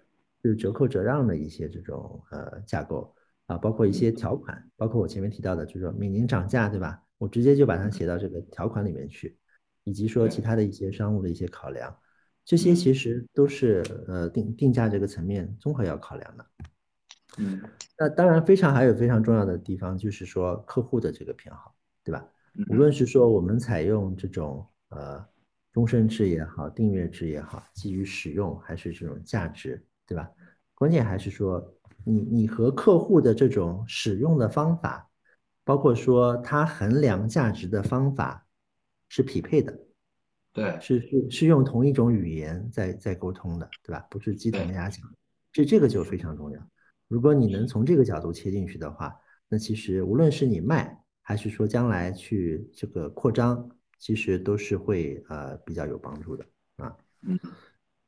[0.49, 3.13] 是折扣折让的一些这种呃架构
[3.45, 7.01] 啊，包括一些条款，包括我前面提到的，就是说每年涨价，对吧？
[7.17, 9.37] 我直接就把它写到这个条款里面去，
[9.83, 11.95] 以及说其他的一些商务的一些考量，
[12.43, 16.45] 这些其实都是呃定定价这个层面综合要考量的。
[17.37, 17.61] 嗯，
[17.97, 21.73] 那当然非常还有非常重要的地方，就是说客户的这个偏好，
[22.03, 22.27] 对吧？
[22.69, 25.25] 无论是说我们采用这种呃
[25.71, 29.83] 终身制也好，订阅制也好，基于使用还是这种价值，
[30.13, 30.29] 对吧？
[30.75, 35.09] 关键还是说你你和客户的这种使用的方法，
[35.63, 38.45] 包括说他衡量价值的方法
[39.09, 39.75] 是匹配的，
[40.53, 44.05] 对，是是是用同一种语言在在沟通的，对吧？
[44.11, 45.01] 不是鸡同鸭讲，
[45.51, 46.59] 这这个就非常重要。
[47.07, 49.15] 如果你能从这个角度切进去的话，
[49.49, 50.99] 那其实无论是你卖。
[51.25, 56.45] 还是说将来去这个扩张，其实都是会呃比较有帮助的
[56.75, 56.93] 啊。
[57.21, 57.39] 嗯。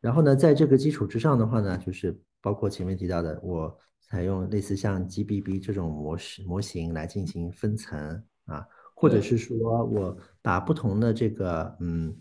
[0.06, 8.64] 然后呢，在这个基础之上的话呢，就是包括前面提到的，我采用类似像 GBB 这种模式模型来进行分层啊，
[8.95, 12.16] 或者是说我把不同的这个嗯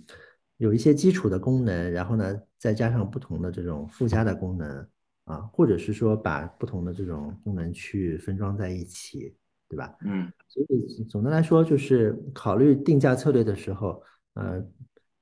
[0.56, 4.88] 有一些基础的功能，然后呢再加上不同的这种附加的功能
[5.24, 9.36] 啊，或者是说把不同的这种功能去分装在一起。
[9.66, 9.96] 对吧？
[10.04, 14.00] 嗯，所以总的来说，就是考虑定价策略的时候，
[14.34, 14.62] 呃，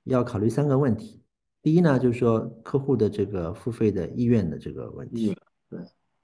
[0.04, 1.21] 要考虑三个问题。
[1.62, 5.34] 第一呢，就是说客户的这个付费的意愿的这个问题。
[5.70, 5.80] 对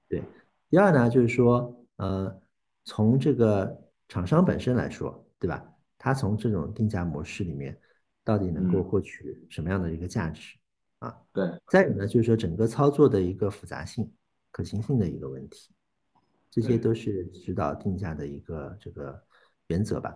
[0.07, 0.23] 对。
[0.69, 2.41] 第二呢，就是说，呃，
[2.83, 5.65] 从这个厂商本身来说，对吧？
[5.97, 7.75] 他从这种定价模式里面，
[8.23, 10.57] 到底能够获取什么样的一个价值
[10.99, 11.17] 啊？
[11.33, 11.49] 对。
[11.69, 14.11] 再有呢，就是说整个操作的一个复杂性、
[14.51, 15.71] 可行性的一个问题。
[16.51, 19.23] 这些都是指导定价的一个这个
[19.67, 20.15] 原则吧。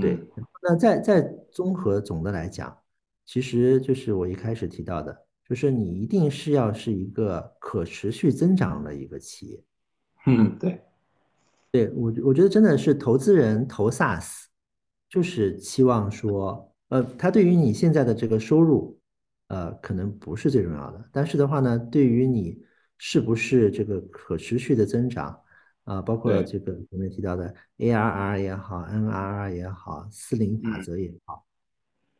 [0.00, 2.76] 对嗯，那再再综合总的来讲，
[3.30, 5.16] 其实就是我一开始提到的，
[5.48, 9.64] 就是你一定是要是一个可持续增长的一个企业。
[10.26, 10.80] 嗯，对，
[11.70, 14.46] 对，我我觉得真的是投资人投 SaaS，
[15.08, 18.98] 就是期望说，呃，他对于你现在的这个收入，
[19.46, 22.60] 呃，可能不是最重要的，但是的话呢，对于你
[22.98, 25.40] 是不是这个可持续的增长，
[25.84, 31.46] 啊、包括这个前面提到的 ARR 也好，NRR 也好，四零法嗯则也好，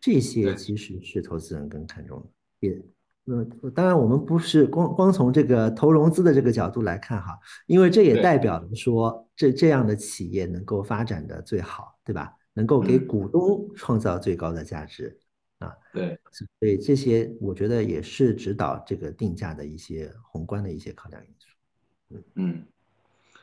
[0.00, 2.26] 这些其实是投资人更看重的，
[2.60, 2.82] 也。
[3.26, 12.32] 呃，当然，我们不是光光从这个投融资的这个角度来看哈，因为这也代表了说这这样的企业能够发展的最好，对吧？
[12.54, 13.06] 能够给嗯。
[13.06, 15.16] 股东创造最高的价值
[15.58, 22.24] 啊，对，所以这些我觉得也是指导这个定价的一些宏观的一些考量因素。
[22.34, 22.64] 嗯，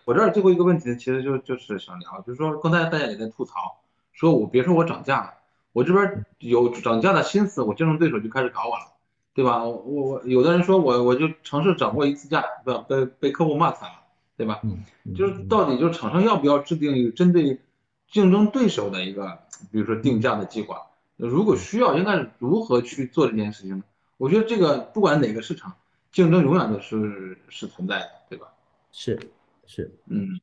[0.03, 3.79] 我这儿最后一个问题呢，其实就就是想聊，就是说刚才大家也在吐槽，
[4.11, 5.33] 说我别说我涨价了，
[5.77, 8.93] 我这边有涨价的心思，我竞争对手就开始搞我了，
[9.35, 9.63] 对吧？
[9.63, 12.83] 我我有的人说我我就尝试涨过一次价，对吧？
[12.89, 13.99] 被被客户骂惨了，
[14.35, 14.59] 对吧？
[14.63, 17.61] 嗯，嗯就是到底就是厂商要不要制定一个针对
[18.09, 19.37] 竞争对手的一个，
[19.71, 20.81] 比如说定价的计划？
[21.15, 23.83] 如果需要，应该是如何去做这件事情呢？
[24.17, 25.75] 我觉得这个不管哪个市场，
[26.11, 28.47] 竞争永远都是是存在的，对吧？
[28.91, 29.19] 是
[29.67, 30.39] 是，嗯，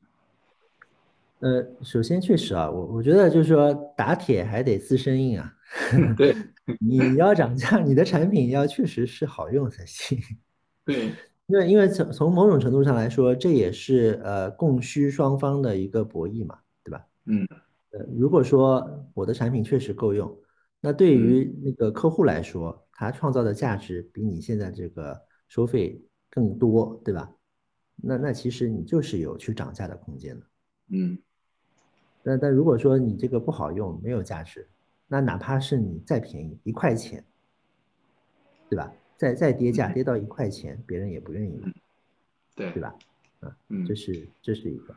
[1.45, 5.53] 呃，首先确实啊，我我觉得就是说打铁还得自身硬啊，
[6.17, 6.35] 对
[6.81, 10.17] 你要涨价，你的产品要确实是好用才行。
[10.85, 11.11] 对，
[11.45, 17.05] 因为因为从从某种程度上来说，这也是呃供需双方的一个博弈嘛，对吧？
[17.25, 17.47] 嗯
[17.91, 20.35] 呃，如果说我的产品确实够用，
[20.81, 25.15] 那对于那个客户来说，他创造的价值比你现在这个
[25.47, 27.31] 收费更多，对吧？
[27.97, 30.45] 那那其实你就是有去涨价的空间的。
[30.89, 31.15] 嗯
[32.25, 34.67] 但但如果说你这个不好用，没有价值，
[35.07, 37.23] 那哪怕是你再便宜一块钱，
[38.67, 38.91] 对吧？
[39.15, 41.71] 再再跌价嗯跌到一块钱，别人也不愿意买，
[42.55, 42.95] 对对吧？
[43.41, 43.55] 啊
[43.87, 44.95] 这是这是一个，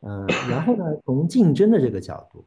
[0.00, 2.46] 呃，然后呢，从竞争的这个角度，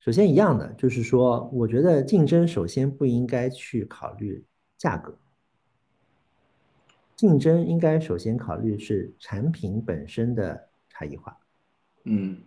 [0.00, 4.42] 首先一样的就是说，我觉得竞争首先不应该去考虑
[4.78, 5.14] 价格，
[7.14, 11.38] 竞争应该首先考虑是产品本身的差异化，
[12.04, 12.40] 嗯？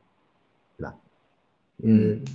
[1.84, 2.26] 嗯嗯，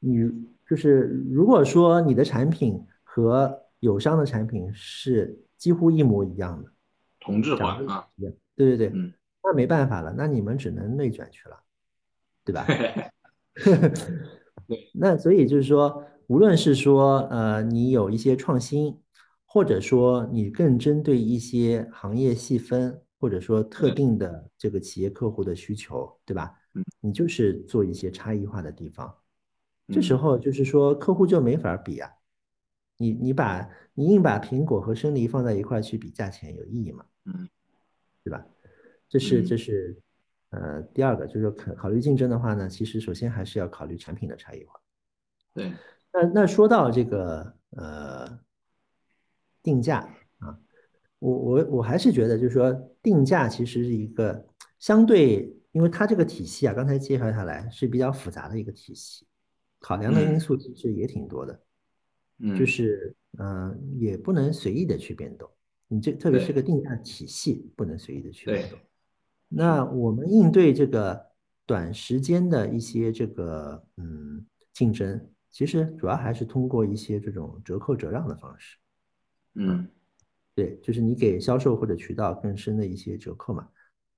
[0.00, 6.70] 你就是如果说你的产品和友商的产品是几乎一模一样的，
[7.20, 9.12] 同质化啊，对对对，嗯
[9.44, 11.60] 那没办法了，那你们只能内卷去了，
[12.44, 12.66] 对吧？
[14.66, 19.00] 对 那所以就是说，无论是说呃你有一些创新，
[19.44, 26.52] 或者说你更针对一些行业细分，或者说特定的这个企业客户的需求，对吧？
[26.74, 29.14] 嗯你就是做一些差异化的地方，
[29.88, 32.10] 这时嗯候就是说客户就没法比啊，
[32.96, 37.04] 你你把你硬把苹果和生梨放在一块去比价钱有意义吗？
[37.24, 37.48] 嗯
[38.24, 38.46] 对吧？
[39.08, 39.98] 这是嗯这是
[40.50, 44.80] 呃第二个，就是说考考虑竞争的话呢，其实首先还是要考虑产品的差异化。
[45.52, 45.72] 对，
[46.12, 48.38] 那那说到这个呃
[49.62, 50.08] 定价
[50.38, 50.58] 啊，
[51.18, 54.46] 我我我还是觉得就是说定价其实是一个
[54.78, 59.26] 相对，因为它这个体系啊，刚才介绍下来是比较复杂的一个体系，
[59.80, 61.60] 考量的因嗯素其实也挺多的，
[62.38, 65.50] 嗯就是嗯、呃也不能随意的去变动，
[65.88, 68.78] 你这特别是个定价体系不能随意的去变动。
[69.48, 71.26] 那我们应对这个
[71.66, 78.78] 短时间的一些这个嗯竞争，其实主要还是通过一些这种折扣折让的方式。
[79.54, 79.86] 嗯
[80.54, 83.68] 对，就是你给销售或者渠道更深的一些折扣嘛。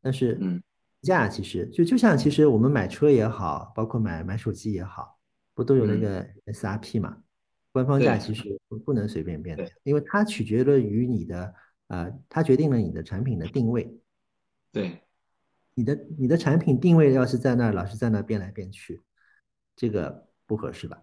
[0.01, 0.63] 但是嗯
[1.05, 5.19] 价其实就就像其实我们买车也好，包括买买手机也好，
[5.55, 7.23] 不都有那嗯个 SRP 嘛？
[7.71, 11.55] 官方价其实不不能随便变的，因为它取决了于你的
[11.89, 14.01] 呃，它决定了你的产品的定位。
[14.73, 15.03] 对，
[15.75, 19.03] 你的你的产品定位要是在那儿，老是在那变来变去，
[19.77, 21.03] 这个不合适吧？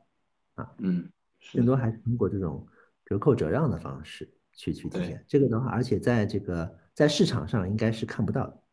[0.56, 1.10] 啊嗯
[1.54, 2.68] 更多还是通过这种
[3.06, 5.26] 折扣折让的方式去去体现。
[5.28, 8.64] 这个的话，而且在这个在市场上应该是看不到的。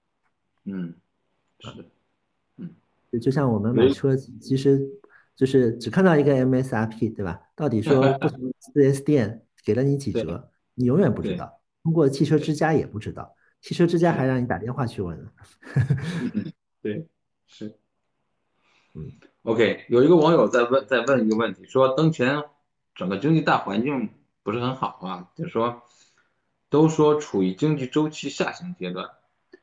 [0.65, 0.95] 嗯
[1.61, 1.85] 是的，
[2.57, 2.75] 嗯
[3.21, 4.81] 就像我们买车，其实
[5.35, 7.41] 就是只看到一个 MSRP，对吧？
[7.57, 11.61] 到底说不同 4S 店给了你几折，你永远不知道。
[11.83, 15.31] 通过汽车之家也不知道，汽车之家还让你打电话去问呢。
[16.83, 17.07] 对
[17.47, 17.79] 是
[18.95, 22.45] 嗯 OK，有一个网友在问在问一个问题，说当前
[22.95, 24.11] 整个经济大环境
[24.43, 25.83] 不是很好啊，就是说
[26.69, 29.09] 都说处于经济周期下行阶段，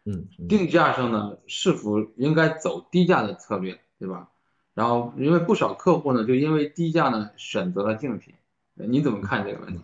[0.05, 0.47] 嗯嗯。
[0.47, 4.31] 定价上呢是否应该走低价的策略，对吧？
[4.73, 8.33] 然后因为不少客户呢，就因为低价呢选择了竞品，
[8.73, 9.83] 你怎么看这个问题？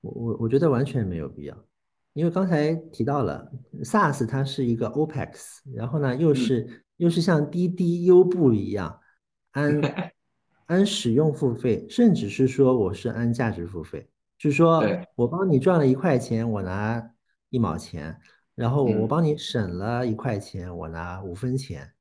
[0.00, 1.56] 我我我觉得完全没有必要，
[2.12, 3.50] 因为刚才提到了
[3.82, 9.00] SaaS 它是一个 OPEX，然后呢又是又是像滴滴、优步一样
[9.52, 9.80] 按
[10.66, 14.84] 按 使用付费，甚至是说我是按价值付费，就是说
[15.14, 17.10] 我帮你赚了一块钱，我拿
[17.48, 18.20] 一毛钱，
[18.54, 21.92] 然后我帮你省了一块钱，我拿五分钱，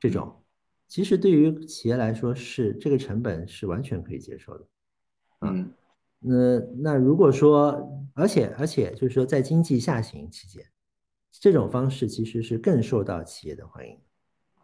[0.00, 0.40] 这种。
[0.86, 4.66] 其实对于企业来说，是这个成本是完全可以接受的，
[5.40, 5.72] 嗯，
[6.20, 10.64] 那那如果说，而且而且就是说，在经济下行期间，
[11.32, 13.98] 这种方式其实是更受到企业的欢迎，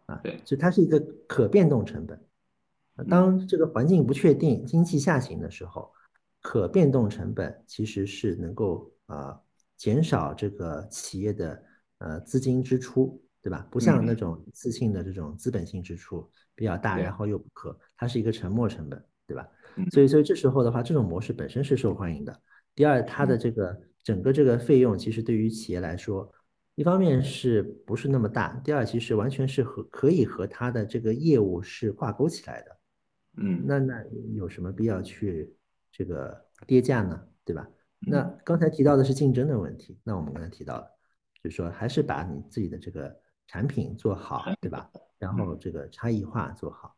[0.05, 2.23] 啊，对，就它是一个可变动成本，
[3.09, 5.91] 当这个环境不确定、经济下行的时候，
[6.39, 9.41] 可变动成本其实是能够啊
[9.81, 11.63] 减少这个企业的
[11.97, 13.19] 呃资金支出。
[13.43, 13.67] 对吧？
[13.71, 19.49] 不像那种一次性的这种资本性支出比较大，然后又不可，它是一个沉没成本，对吧？
[19.91, 22.39] 所以，所以这时候的话，这种模式本身是受欢迎的。
[22.75, 26.31] 第二，它的这个整个这个费用，其实对于企业来说，
[26.75, 28.61] 一方面是不是那么大？
[28.63, 32.77] 第二，其实完全是和可以和它的这个业务是挂钩起来的。
[33.37, 34.03] 嗯，那那
[34.35, 35.51] 有什么必要去
[35.91, 37.19] 这个跌价呢？
[37.43, 37.67] 对吧？
[38.07, 40.87] 那刚才提到的是竞争的问题，那我们刚才提到了，
[41.41, 43.19] 就是说还是把你自己的这个。
[43.47, 44.89] 产品做好，对吧？
[45.19, 46.95] 然后这个差异化做好，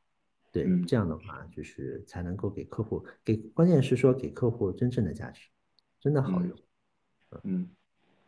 [0.51, 5.47] 对，这样的话就是才能够给客户给，关键是说给客户真正的价值，
[5.99, 6.55] 真的好用。
[7.41, 7.71] 嗯，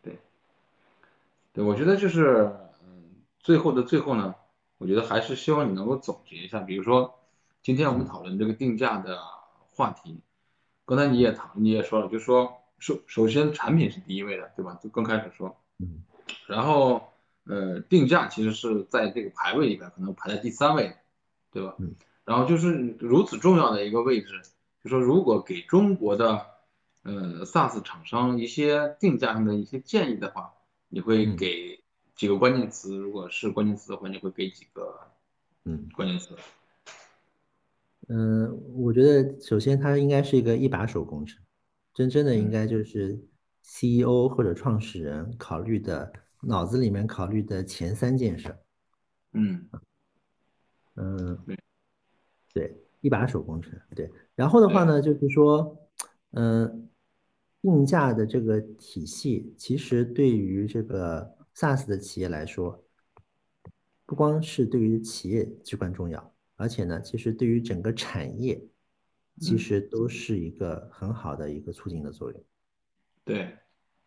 [0.01, 0.17] 对，
[1.53, 2.51] 对，我觉得就是，
[2.83, 4.33] 嗯，最后的最后呢，
[4.79, 7.19] 我觉得还是希望你能够总结一下，比如说
[7.61, 9.19] 今天我们讨论这个定价的
[9.69, 10.19] 话题，
[10.83, 12.51] 刚才你也讨你也说了，就是说
[12.85, 14.79] 首首先产品是第一位的，对吧？
[14.83, 16.03] 就刚开始说，嗯，
[16.47, 17.09] 然后。
[17.47, 20.95] 呃，定价其实是在这个排位里边可能排在第三位，
[21.51, 21.75] 对吧？
[21.77, 21.93] 嗯。
[22.23, 24.41] 然后就是如此重要的一个位置，
[24.83, 26.43] 就说如果给中国的
[27.03, 30.55] 呃 SaaS 厂商一些定价上的一些建议的话，
[30.89, 31.83] 你会给
[32.15, 32.97] 几个关键词？
[32.97, 35.01] 如果是关键词的话，你会给几个
[35.65, 36.29] 嗯关键词？
[38.07, 41.44] 嗯，我觉得首先它应该是一个一把手工程，
[41.95, 43.19] 真正的应该就是
[43.63, 46.13] CEO 或者创始人考虑的。
[46.47, 48.55] 脑子里面考虑的前三件事，
[49.31, 49.67] 嗯，
[50.93, 51.39] 嗯，
[52.53, 54.11] 对，一把手工程，对。
[54.35, 55.75] 然后的话呢，就是说，
[56.33, 56.87] 嗯，
[57.63, 62.83] 定价的这个体系，其实对于这个 SaaS 的企业来说，
[64.05, 68.63] 不光是对于企业至关重要，而且呢，其实对于整个产业，
[69.39, 72.43] 其实都是一个很好的一个促进的作用。
[73.23, 73.57] 对，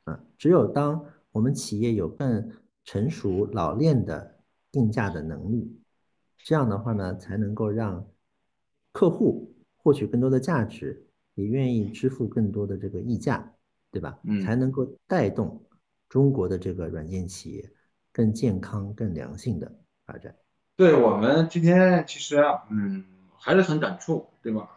[0.05, 2.51] 嗯，只有当我们企业有更
[2.85, 5.81] 成熟老练的定价的能力，
[6.39, 8.07] 这样的话呢，才能够让
[8.93, 13.53] 客户获取更多的价值，也愿意支付更多的这个溢价，
[13.91, 14.19] 对吧？
[14.25, 15.63] 嗯，才能够带动
[16.09, 17.71] 中国的这个软件企业
[18.13, 19.71] 更健康、更良性的
[20.07, 20.35] 发展。
[20.77, 22.39] 对我们今天其实
[22.71, 23.05] 嗯
[23.37, 24.71] 还是很感触，对吧？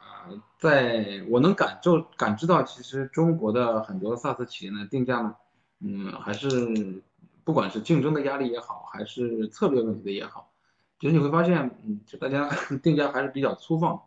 [0.59, 5.35] 在我能感受感知到，其实中国的很多 SaaS 企业呢定价呢。
[5.83, 7.01] 嗯，还是
[7.43, 10.51] 不管是竞争的压力也好，还是策略问题的也好，
[10.99, 12.47] 其实你会发现，嗯，就大家
[12.83, 13.99] 定价还是比较粗放，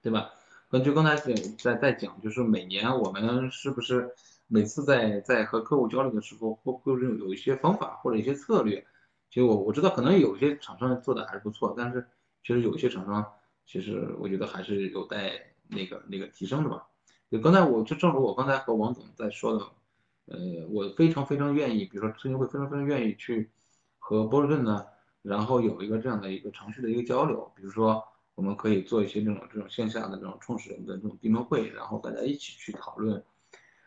[0.00, 0.30] 对吧？
[0.70, 4.14] 根据刚才在在在讲，就是每年我们是不是
[4.46, 8.86] 每次在在和客户交流的时候，会不会有有一些方法或者一些策略？
[9.30, 12.06] 其实我我知道可能有些厂商做的还是不错，但是
[12.42, 13.30] 其实有些厂商
[13.68, 16.88] 其实我觉得还是有待那个那个提升的吧。
[17.30, 19.64] 就刚才我就正如我刚才和王总在说的。
[20.30, 20.36] 呃，
[20.68, 23.48] 我非常非常愿意，比如说春节会非常非常愿意去
[23.98, 24.84] 和波士顿呢，
[25.22, 28.04] 然后有一个这样的一个长续的一个交流，比如说
[28.34, 33.24] 我们可以做一些这种这种线下的这种创始人的这种闭门会，然后大家一起去讨论，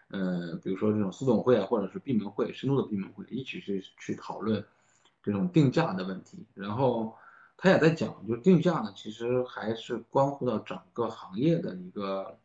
[0.07, 4.65] 呃，比如说这种私董会啊，或者是闭门会，深度的闭门会，一起去去讨论
[5.21, 6.43] 这种定价的问题。
[6.55, 7.15] 然后
[7.63, 12.39] 他也在讲，就定价呢，其实还是关乎到整个行业的一个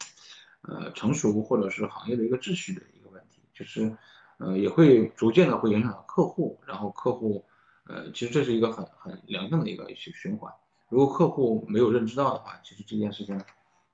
[0.60, 3.40] 呃成熟或者是行业的一个秩序的一个问题。
[3.54, 3.96] 就是，
[4.36, 7.46] 呃，也会逐渐的会影响到客户，然后客户，
[7.86, 10.52] 呃，其实这是一个很很良性的一个循循环。
[10.90, 13.42] 如果客户没有认知到的话，其实这件事情，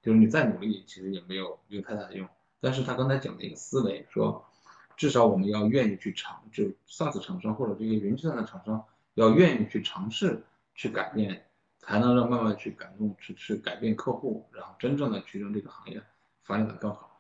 [0.03, 2.29] 就是你再努力，其实也没有没有太大的用。
[2.61, 4.45] 但是他刚才讲的一个思维，说
[4.97, 8.85] 至少我们要愿意去尝，就 SaaS 厂商或者这些云计算的厂商
[9.15, 10.43] 要愿意去尝试
[10.75, 11.45] 去改变，
[11.79, 16.03] 才能让慢慢去感动，去去改变客户，然后真正的去让这个行业
[16.45, 17.11] 发展的更好。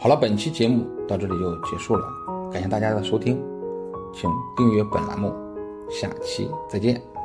[0.00, 2.06] 好了，本期节目到这里就结束了，
[2.52, 3.36] 感谢大家的收听，
[4.12, 5.34] 请订阅本栏目，
[5.90, 7.17] 下期再见。